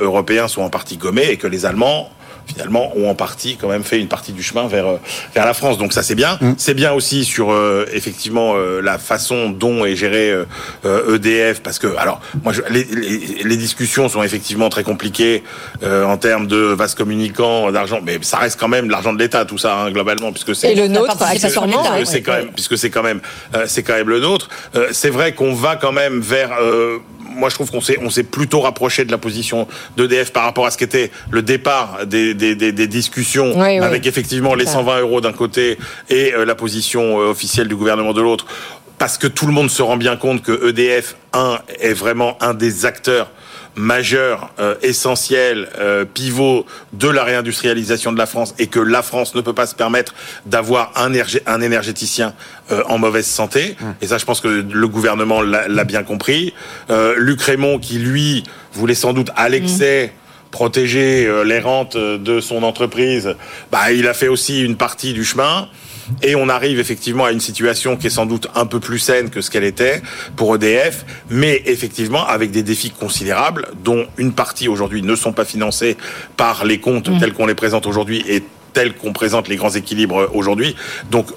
[0.48, 2.10] sont en partie gommés et que les Allemands
[2.48, 4.98] finalement ont en partie quand même fait une partie du chemin vers euh,
[5.36, 5.78] vers la France.
[5.78, 6.40] Donc ça c'est bien.
[6.58, 11.78] C'est bien aussi sur euh, effectivement euh, la façon dont est géré euh, EDF parce
[11.78, 15.44] que alors moi je, les, les, les discussions sont effectivement très compliquées
[15.84, 19.20] euh, en termes de vases communicants d'argent, mais ça reste quand même de l'argent de
[19.20, 22.06] l'État tout ça hein, globalement puisque c'est Et le nôtre, puisque- accessoirement, puisque ouais.
[22.06, 23.22] c'est quand même puisque c'est quand même
[23.56, 24.50] euh, c'est quand même le nôtre.
[24.76, 26.98] Euh, c'est vrai qu'on va quand même vers euh,
[27.30, 29.68] moi, je trouve qu'on s'est, on s'est plutôt rapproché de la position
[29.98, 33.80] d'EDF par rapport à ce qu'était le départ des, des, des, des discussions Oui, oui.
[33.80, 34.74] avec effectivement les Ça.
[34.74, 35.78] 120 euros d'un côté
[36.10, 38.46] et euh, la position euh, officielle du gouvernement de l'autre.
[38.98, 42.54] Parce que tout le monde se rend bien compte que EDF, un, est vraiment un
[42.54, 43.32] des acteurs
[43.76, 49.36] majeurs, euh, essentiels, euh, pivot de la réindustrialisation de la France et que la France
[49.36, 50.14] ne peut pas se permettre
[50.46, 52.34] d'avoir un énergéticien
[52.72, 53.76] euh, en mauvaise santé.
[54.02, 56.54] Et ça, je pense que le gouvernement l'a bien compris.
[56.92, 58.44] Euh, Luc Raymond, qui lui
[58.74, 60.14] voulait sans doute à l'excès
[60.52, 63.36] protéger euh, les rentes de son entreprise,
[63.72, 65.68] bah, il a fait aussi une partie du chemin.
[66.22, 69.30] Et on arrive effectivement à une situation qui est sans doute un peu plus saine
[69.30, 70.02] que ce qu'elle était
[70.36, 75.46] pour EDF, mais effectivement avec des défis considérables, dont une partie aujourd'hui ne sont pas
[75.46, 75.98] financés
[76.36, 78.44] par les comptes tels qu'on les présente aujourd'hui et
[78.74, 80.76] tels qu'on présente les grands équilibres aujourd'hui.
[81.12, 81.28] Donc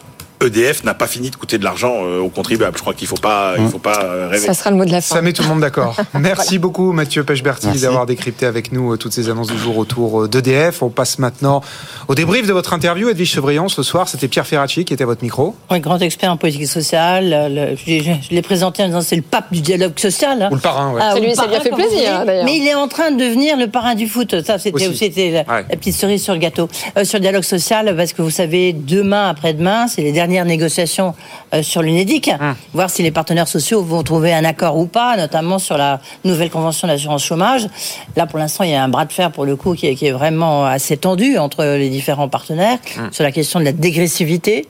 [0.47, 2.77] EDF n'a pas fini de coûter de l'argent euh, aux contribuables.
[2.77, 4.47] Je crois qu'il faut pas, il faut pas euh, rêver.
[4.47, 5.17] Ça sera le mot de la fin.
[5.17, 5.97] Ça met tout le monde d'accord.
[6.19, 10.29] Merci beaucoup Mathieu Pechberti d'avoir décrypté avec nous euh, toutes ces annonces du jour autour
[10.29, 10.83] d'EDF.
[10.83, 11.61] On passe maintenant
[12.09, 13.69] au débrief de votre interview, Edwige Chevrillon.
[13.69, 15.55] Ce soir, c'était Pierre Ferracci qui était à votre micro.
[15.71, 17.31] Oui, grand expert en politique sociale.
[17.55, 20.41] le- je, je- je l'ai présenté en disant c'est le pape du dialogue social.
[20.43, 20.49] hein.
[20.51, 21.01] Ou le parrain, ouais.
[21.03, 22.45] Ah, lui- ça lui a fait plaisir, d'ailleurs.
[22.45, 24.35] Mais il est en train de devenir le parrain du foot.
[24.45, 25.65] Ça, c'était la, Ouais.
[25.71, 26.69] la petite cerise sur le gâteau.
[26.97, 31.15] Euh, sur le dialogue social, parce que vous savez, demain après-demain, c'est les dernières négociations
[31.55, 32.29] euh, sur l'UNEDIC.
[32.29, 32.55] Hum.
[32.73, 36.51] Voir si les partenaires sociaux vont trouver un accord ou pas, notamment sur la nouvelle
[36.51, 37.69] convention d'assurance chômage.
[38.17, 39.95] Là, pour l'instant, il y a un bras de fer, pour le coup, qui est,
[39.95, 42.79] qui est vraiment assez tendu entre les différents partenaires
[43.11, 44.69] sur la question de la dégressivité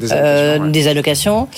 [0.00, 0.70] Des euh, allocations, ouais.
[0.70, 1.48] des allocations.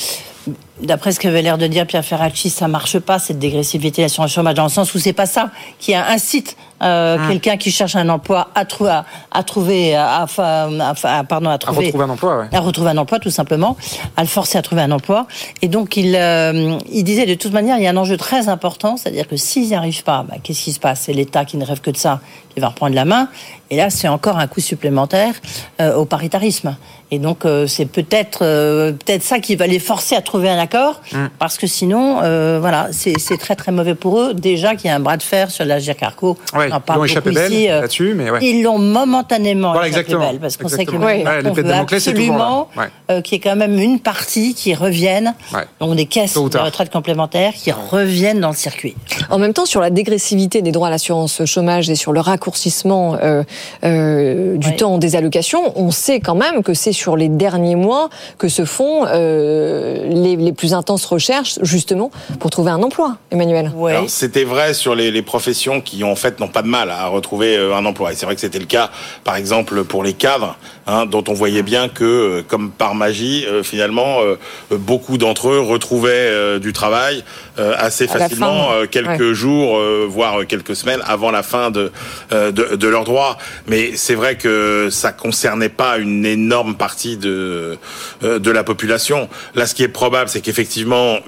[0.83, 4.31] D'après ce qu'avait l'air de dire Pierre Ferracci, ça marche pas cette dégressivité de l'assurance
[4.33, 7.29] chômage dans le sens où c'est pas ça qui incite euh, Hum.
[7.29, 11.49] quelqu'un qui cherche un emploi à, trou- à, à trouver, à, à- à- à- pardon,
[11.49, 12.49] à À trouver, retrouver un emploi, ouais.
[12.55, 13.79] à retrouver un emploi tout simplement,
[14.19, 15.27] à le forcer à trouver un emploi.
[15.63, 18.51] Et donc il, euh, il disait de toute manière, il y a un enjeu très
[18.51, 21.01] important, c'est-à-dire que s'ils n'y arrivent pas, bah, qu'est-ce qui se passe?
[21.07, 22.21] C'est l'État qui ne rêve que de ça,
[22.53, 23.29] qui va reprendre la main.
[23.71, 25.33] Et là, c'est encore un coup supplémentaire
[25.81, 26.77] euh, au paritarisme.
[27.13, 30.59] Et donc euh, c'est peut-être euh, peut-être ça qui va les forcer à trouver un
[30.59, 31.29] accord, Hum.
[31.39, 34.35] parce que sinon, euh, voilà, c'est c'est très très mauvais pour eux.
[34.35, 36.81] Déjà qu'il y a un bras de fer sur la Carco, Ouais, on en ils
[36.81, 37.71] parle l'ont échappé beaucoup belle ici.
[37.71, 38.39] euh, là-dessus, mais ouais.
[38.43, 40.31] Ils l'ont momentanément Voilà, échappé exactement.
[40.33, 42.87] belle, parce qu'on sait que Ouais, de veut absolument Ouais.
[43.11, 45.63] euh, qu'il y ait quand même une partie qui revienne, Ouais.
[45.81, 48.97] donc des caisses de retraite complémentaires qui reviennent dans le circuit.
[49.31, 53.17] En même temps, sur la dégressivité des droits à l'assurance chômage et sur le raccourcissement
[53.23, 53.45] euh,
[53.85, 58.09] euh, du temps des allocations, on sait quand même que c'est sur les derniers mois
[58.39, 63.71] que se font euh, les, les plus intenses recherches, justement, pour trouver un emploi, Emmanuel.
[63.77, 64.05] Ouais.
[64.09, 67.57] C'était vrai sur les, les professions qui en fait n'ont pas de mal à retrouver
[67.57, 68.13] euh, un emploi.
[68.13, 68.91] Et c'est vrai que c'était le cas,
[69.23, 70.57] par exemple, pour les cadres,
[70.87, 74.37] hein, dont on voyait bien que, euh, comme par magie, euh, finalement, euh,
[74.71, 77.25] beaucoup d'entre eux retrouvaient euh, du travail
[77.59, 81.91] euh, assez facilement, fin, euh, quelques jours, euh, voire quelques semaines avant la fin de
[82.33, 83.39] euh, de, de leurs droits.
[83.67, 87.79] Mais c'est vrai que ça concernait pas une énorme partie de
[88.23, 89.29] euh, de la population.
[89.55, 91.19] Là, ce qui est probable, c'est qu'effectivement,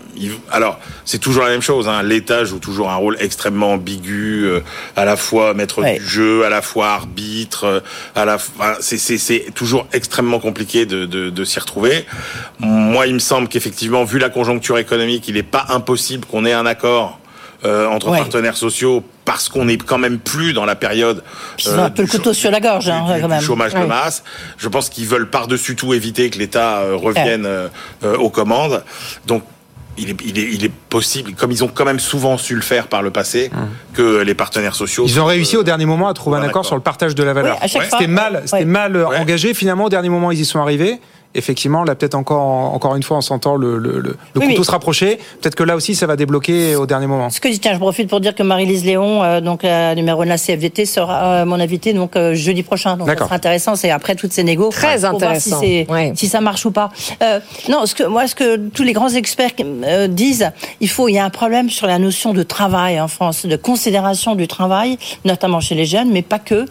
[0.51, 1.89] alors c'est toujours la même chose.
[1.89, 4.61] Hein, L'État joue toujours un rôle extrêmement ambigu, euh,
[4.97, 5.99] à la fois maître Ouais.
[5.99, 7.83] du jeu, à la fois arbitre,
[8.15, 12.05] à la, enfin, c'est c'est toujours extrêmement compliqué de de, de s'y retrouver.
[12.59, 16.53] Moi, il me semble qu'effectivement, vu la conjoncture économique, il n'est pas impossible qu'on ait
[16.53, 17.19] un accord
[17.65, 18.19] euh, entre Ouais.
[18.19, 21.25] partenaires sociaux parce qu'on n'est quand même plus dans la période
[21.67, 23.41] ont un peu le couteau sur la gorge, hein, du quand même.
[23.41, 24.23] chômage de masse.
[24.59, 27.69] Je pense qu'ils veulent par-dessus tout éviter que l'État euh, revienne euh,
[28.05, 28.85] euh, aux commandes.
[29.27, 29.43] Donc,
[29.99, 32.61] il est, il, est, il est possible, comme ils ont quand même souvent su le
[32.63, 33.51] faire par le passé,
[33.95, 35.05] que les partenaires sociaux.
[35.07, 36.67] Ils ont réussi euh, au dernier moment à trouver un un accord accord.
[36.67, 37.59] sur le partage de la valeur.
[37.63, 38.65] Oui, C'était mal, c'était Ouais.
[38.65, 39.55] mal euh, engagé.
[39.55, 41.01] Finalement, au dernier moment, ils y sont arrivés.
[41.39, 42.43] Effectivement, là, peut-être encore,
[42.75, 45.19] encore une fois, en sentant le, le, le- le Oui, couteau se rapprocher.
[45.41, 47.31] Peut-être que là aussi, ça va débloquer au dernier moment.
[47.31, 50.21] Ce que je tiens, je profite pour dire que Marie-Lise Léon, euh, donc la numéro
[50.23, 52.97] 1 de la CFDT, sera euh, mon invitée donc euh, jeudi prochain.
[52.97, 53.27] Donc ça D'accord.
[53.29, 53.77] sera intéressant.
[53.77, 54.71] C'est après toutes ces négos.
[54.71, 55.61] Très pour voir intéressant.
[55.61, 56.91] Si, c'est- si ça marche ou pas.
[57.23, 59.53] Euh, non, ce que moi, ce que tous les grands experts
[59.85, 63.09] euh, disent, il faut, il y a un problème sur la notion de travail en
[63.09, 66.67] France, de considération du travail, notamment chez les jeunes, mais pas que.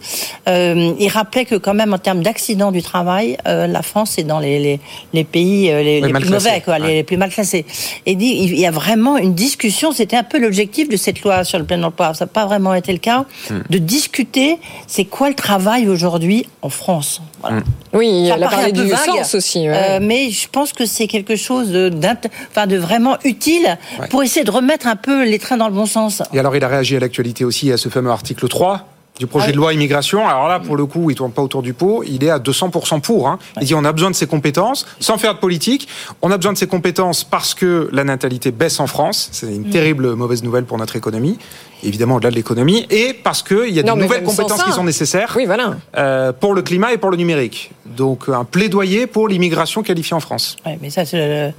[0.48, 4.24] Euh, il rappelait que quand même en termes d'accidents du travail, euh, la France est
[4.24, 4.80] dans les, les,
[5.14, 6.30] les pays euh, les, plus classés.
[6.50, 6.94] mauvais, quoi, les, Ouais.
[6.96, 7.66] les plus mal classés.
[8.06, 9.92] Et dit, il y a vraiment une discussion.
[9.92, 12.14] C'était un peu l'objectif de cette loi sur le plein emploi.
[12.14, 13.60] Ça n'a pas vraiment été le cas Hmm.
[13.70, 14.58] de discuter.
[14.88, 17.22] C'est quoi le travail aujourd'hui en France?
[17.42, 17.62] Voilà.
[17.94, 19.60] Oui, Ça elle a parlé du vague, sens aussi.
[19.60, 19.70] ouais.
[19.76, 22.18] euh, mais je pense que c'est quelque chose de, d'int-
[22.52, 23.78] enfin, de vraiment utile
[24.10, 26.22] pour essayer de remettre un peu les trains dans le bon sens.
[26.34, 28.88] Et alors, il a réagi à l'actualité aussi à ce fameux article 3
[29.20, 30.28] du projet Ah de loi immigration.
[30.28, 32.04] Alors là, pour le coup, il tourne pas autour du pot.
[32.06, 33.28] Il est à 200% pour.
[33.28, 33.40] hein.
[33.62, 35.88] Il dit on a besoin de ces compétences, sans faire de politique.
[36.22, 39.30] On a besoin de ces compétences parce que la natalité baisse en France.
[39.32, 39.70] C'est une Mm.
[39.72, 41.38] terrible mauvaise nouvelle pour notre économie.
[41.84, 42.86] Évidemment, au-delà de l'économie.
[42.90, 44.64] Et parce qu'il y a Non, de nouvelles compétences ça.
[44.66, 45.76] qui sont nécessaires Oui, voilà.
[45.98, 47.72] euh, pour le climat et pour le numérique.
[47.86, 50.56] Donc, un plaidoyer pour l'immigration qualifiée en France.
[50.66, 51.54] Ouais, mais ça, c'est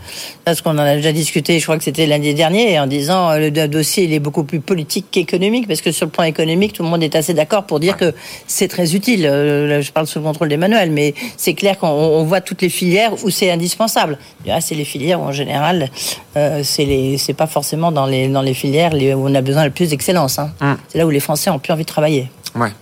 [0.47, 3.31] ça, ce qu'on en a déjà discuté, je crois que c'était l'année dernière, en disant
[3.31, 6.25] euh, le do- dossier il est beaucoup plus politique qu'économique, parce que sur le plan
[6.25, 8.13] économique, tout le monde est assez d'accord pour dire que
[8.47, 9.25] c'est très utile.
[9.27, 12.63] Euh, là, je parle sous le contrôle d'Emmanuel, mais c'est clair qu'on on voit toutes
[12.63, 14.19] les filières où c'est indispensable.
[14.47, 15.91] Là, c'est les filières où en général,
[16.39, 19.71] euh, c'est pas forcément dans les dans les filières les- où on a besoin le
[19.71, 20.39] plus d'excellence.
[20.39, 20.51] hein.
[20.61, 20.77] Hum.
[20.89, 22.29] C'est là où les Français ont plus envie de travailler.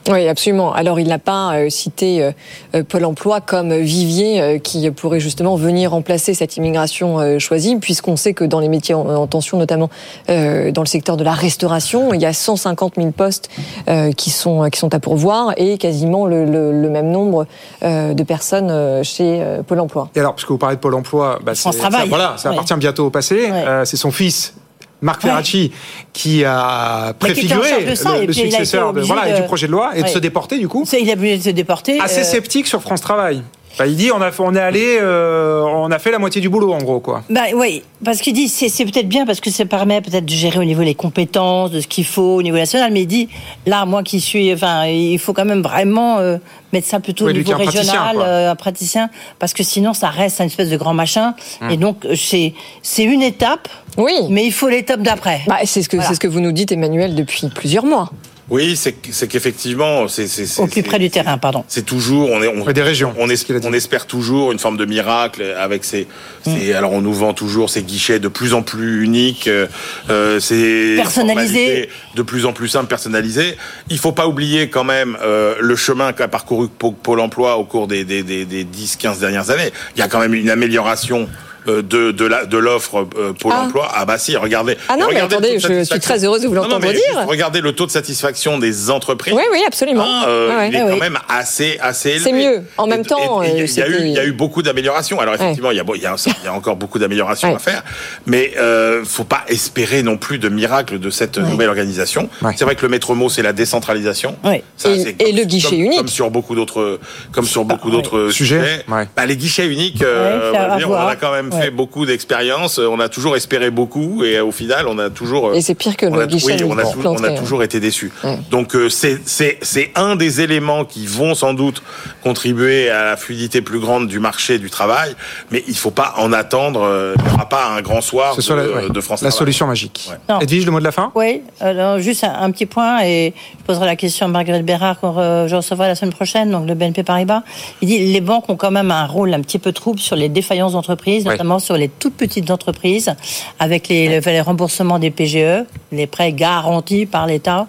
[0.08, 0.72] Oui, absolument.
[0.72, 2.30] Alors, il n'a pas euh, cité euh,
[2.74, 7.76] euh, Pôle emploi comme vivier euh, qui pourrait justement venir remplacer cette immigration euh, choisie,
[7.76, 9.90] puisqu'on sait que dans les métiers en, en tension, notamment
[10.30, 13.48] euh, dans le secteur de la restauration, il y a 150 000 postes
[13.88, 17.46] euh, qui, sont, qui sont à pourvoir et quasiment le, le- le même nombre
[17.82, 20.08] euh, de personnes euh, chez euh, Pôle emploi.
[20.14, 22.02] Et alors, puisque vous parlez de Pôle emploi, bah, France c'est- Travail.
[22.02, 22.54] ça, voilà, ça Ouais.
[22.54, 23.48] appartient bientôt au passé.
[23.50, 24.54] Euh, c'est son fils.
[25.02, 25.30] Marc Ouais.
[25.30, 25.72] Ferracci,
[26.12, 29.72] qui a préfiguré charge de ça, le, successeur de, obligé voilà, de- du projet de
[29.72, 30.86] loi et de se déporter du coup.
[30.98, 32.00] Il a obligé de se déporter.
[32.00, 33.42] Assez euh, sceptique sur France Travail.
[33.78, 36.48] Bah, il dit on a, on est allé, euh, on a fait la moitié du
[36.48, 37.22] boulot en gros quoi.
[37.28, 40.30] Bah oui, parce qu'il dit c'est c'est peut-être bien parce que ça permet peut-être de
[40.30, 43.28] gérer au niveau des compétences, de ce qu'il faut au niveau national, mais il dit
[43.66, 46.38] là moi qui suis, enfin il faut quand même vraiment euh,
[46.72, 50.08] mettre ça plutôt Oui, au niveau un régional, euh, un praticien, parce que sinon ça
[50.08, 51.34] reste une espèce de grand machin.
[51.60, 51.70] Hum.
[51.70, 53.68] Et donc c'est c'est une étape.
[53.98, 54.12] Oui.
[54.30, 55.40] Mais il faut l'étape d'après.
[55.46, 58.10] Bah, c'est ce que c'est ce que vous nous dites, Emmanuel, depuis plusieurs mois.
[58.48, 61.64] Oui, c'est c'est qu'effectivement, c'est c'est- c'est- Au plus près du terrain, pardon.
[61.66, 63.12] c'est toujours on est on, des régions.
[63.18, 63.34] On, es-
[63.64, 66.06] on espère toujours une forme de miracle avec ces,
[66.44, 69.66] ces- alors on nous vend toujours ces guichets de plus en plus uniques, euh,
[70.10, 71.88] euh, ces Personnalisés.
[72.14, 73.56] de plus en plus simples, personnalisées.
[73.90, 77.64] Il faut pas oublier quand même euh, le chemin qu'a parcouru Pô- Pôle Emploi au
[77.64, 79.72] cours des, des, des, des 10-15 dernières années.
[79.96, 81.28] Il y a quand même une amélioration.
[81.68, 83.62] Euh, De, de la de l'offre euh, Pôle Ah.
[83.64, 85.86] emploi ah bah si regardez Ah non, mais regardez le attendez, taux de je suis
[85.86, 86.14] satisfaction.
[86.14, 87.26] très heureuse de vous Non, non, l'entendre mais dire.
[87.28, 90.04] regardez le taux de satisfaction des entreprises Oui, oui, absolument.
[90.04, 90.68] Hein, euh, ouais.
[90.68, 91.00] il est Ouais, quand oui.
[91.00, 92.24] même assez assez élevé.
[92.24, 92.62] C'est mieux.
[92.76, 94.32] En même temps, il y a- il y, a eu- c'était- il y a eu
[94.32, 95.20] beaucoup d'améliorations.
[95.20, 97.58] Alors effectivement, il y a il y a il y a encore beaucoup d'améliorations à
[97.58, 97.82] faire,
[98.26, 102.28] mais euh, faut pas espérer non plus de miracle de cette nouvelle organisation.
[102.56, 104.36] C'est vrai que le maître mot c'est la décentralisation.
[104.76, 105.98] Ça, Et- c'est et comme- le guichet comme- unique.
[105.98, 106.98] Comme sur beaucoup d'autres
[107.32, 108.84] comme sur beaucoup d'autres Sujets.
[108.88, 111.08] Bah, les guichets uniques, euh, Ouais, on, va à dire, on voir.
[111.08, 111.62] a quand même Ouais.
[111.64, 112.78] fait beaucoup d'expériences.
[112.78, 115.48] On a toujours espéré beaucoup et euh, au final, on a toujours.
[115.48, 117.80] euh, Et c'est pire que on le a- guichet oui, on a, on toujours été
[117.80, 118.12] déçus.
[118.50, 121.82] Donc euh, c'est c'est c'est un des éléments qui vont sans doute
[122.22, 125.14] contribuer à la fluidité plus grande du marché du travail,
[125.50, 126.80] mais il faut pas en attendre.
[126.82, 129.22] euh, Il n'y aura pas un grand soir Ce de, soit la, ouais, de France
[129.22, 129.38] la Travail.
[129.38, 130.10] solution magique.
[130.40, 131.12] Edwige, le mot de la fin?
[131.14, 134.96] Oui, alors juste un, un petit point, et je poserai la question à Marguerite Bérard
[135.00, 137.42] quand euh, je recevrai la semaine prochaine, donc le BNP Paribas.
[137.82, 140.28] Il dit les banques ont quand même un rôle un petit peu trouble sur les
[140.28, 141.32] défaillances d'entreprises, Oui.
[141.46, 143.14] Notamment sur les toutes petites entreprises,
[143.58, 147.66] avec les, remboursements des PGE, les prêts garantis par l'État.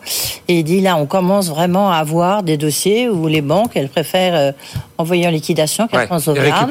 [0.48, 3.90] Et il dit là, on commence vraiment à avoir des dossiers où les banques, elles
[3.90, 4.52] préfèrent euh,
[4.98, 6.08] envoyer en liquidation qu'elles Ouais,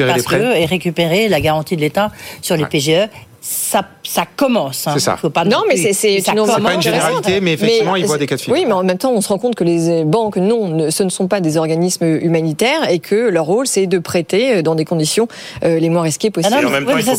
[0.06, 2.10] parce que et récupérer la garantie de l'État
[2.42, 3.08] sur les PGE.
[3.40, 4.86] Ça, ça commence.
[4.86, 4.92] hein.
[4.94, 5.16] C'est ça.
[5.16, 6.22] Faut pas Non, mais c'est une
[6.62, 8.54] pas une généralité, mais effectivement, il voit des cas de figure.
[8.54, 11.02] Oui, mais en même temps, on se rend compte que les banques, non, ne- ce
[11.02, 14.84] ne sont pas des organismes humanitaires et que leur rôle, c'est de prêter dans des
[14.84, 15.28] conditions
[15.64, 16.54] euh, les moins risquées possibles.
[16.60, 17.12] Et en même temps, il ne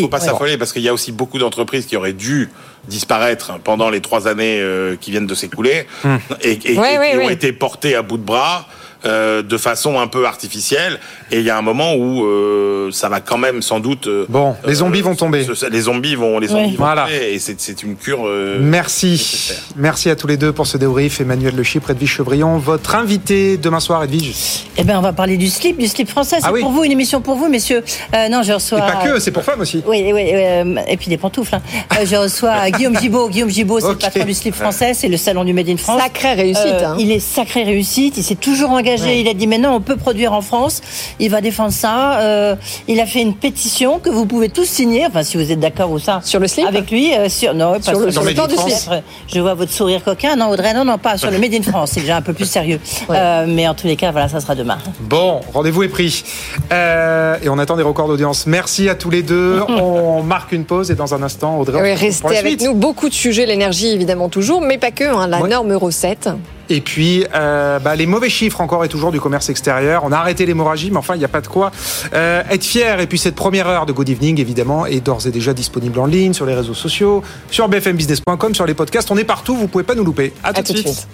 [0.00, 2.50] faut pas, s'affoler parce qu'il y a aussi beaucoup d'entreprises qui auraient dû
[2.88, 6.16] disparaître pendant les trois années euh, qui viennent de s'écouler Hmm.
[6.42, 8.66] et, et- Ouais, et ouais, qui ont été portées à bout de bras.
[9.06, 10.98] Euh, de façon un peu artificielle
[11.30, 14.26] et il y a un moment où euh, ça va quand même sans doute euh,
[14.28, 17.02] bon les zombies vont tomber ce- les zombies vont les zombies vont Voilà.
[17.04, 19.52] tomber et c'est une cure euh, Merci.
[19.76, 21.20] Merci à tous les deux pour ce débrief.
[21.20, 24.34] Emmanuel Le Chypre, Edwige Chevrillon, votre invité demain soir, Edwige.
[24.76, 26.36] Eh ben, on va parler du slip, du slip français.
[26.40, 26.60] C'est Ah oui.
[26.60, 27.82] pour vous, une émission pour vous, messieurs.
[28.14, 28.78] Euh, non, je reçois.
[28.78, 29.82] Et pas que, c'est pour femmes aussi.
[29.86, 31.54] Oui, oui, euh, et puis des pantoufles.
[31.56, 31.62] hein.
[31.98, 33.28] Euh, je reçois Guillaume Gibaud.
[33.28, 33.94] Guillaume Gibaud, c'est Ok.
[34.02, 36.00] le patron du slip français, c'est le salon du Made in France.
[36.00, 36.96] Sacrée réussite, hein.
[36.98, 38.16] Il est sacré réussite.
[38.16, 38.93] Il s'est toujours engagé.
[39.02, 39.20] Ouais.
[39.20, 40.80] Il a dit maintenant on peut produire en France.
[41.20, 42.20] Il va défendre ça.
[42.20, 42.56] Euh,
[42.88, 45.06] il a fait une pétition que vous pouvez tous signer.
[45.06, 46.20] Enfin, si vous êtes d'accord ou ça.
[46.24, 48.56] Sur le slip Avec lui, euh, sur non, pas Sur le- sur, sur le du
[48.56, 48.92] slip.
[49.32, 50.36] Je vois votre sourire coquin.
[50.36, 51.90] Non, Audrey, non, non, pas sur le Made in France.
[51.94, 52.80] C'est déjà un peu plus sérieux.
[53.10, 54.78] Euh, mais en tous les cas, voilà, ça sera demain.
[55.00, 56.24] Bon, rendez-vous est pris.
[56.72, 58.46] Euh, et on attend des records d'audience.
[58.46, 59.60] Merci à tous les deux.
[59.68, 61.78] on marque une pause et dans un instant, Audrey.
[61.78, 62.62] on Oui, restez avec suite.
[62.62, 62.74] nous.
[62.74, 65.04] Beaucoup de sujets, l'énergie évidemment toujours, mais pas que.
[65.04, 66.28] hein, la norme Euro 7.
[66.70, 70.02] Et puis, euh, bah, les mauvais chiffres encore et toujours du commerce extérieur.
[70.04, 71.70] On a arrêté l'hémorragie, mais enfin, il n'y a pas de quoi
[72.12, 73.00] euh, être fier.
[73.00, 76.06] Et puis, cette première heure de Good Evening, évidemment, est d'ores et déjà disponible en
[76.06, 79.10] ligne, sur les réseaux sociaux, sur bfmbusiness.com, sur les podcasts.
[79.10, 80.32] On est partout, vous pouvez pas nous louper.
[80.42, 81.08] À, tout, de suite.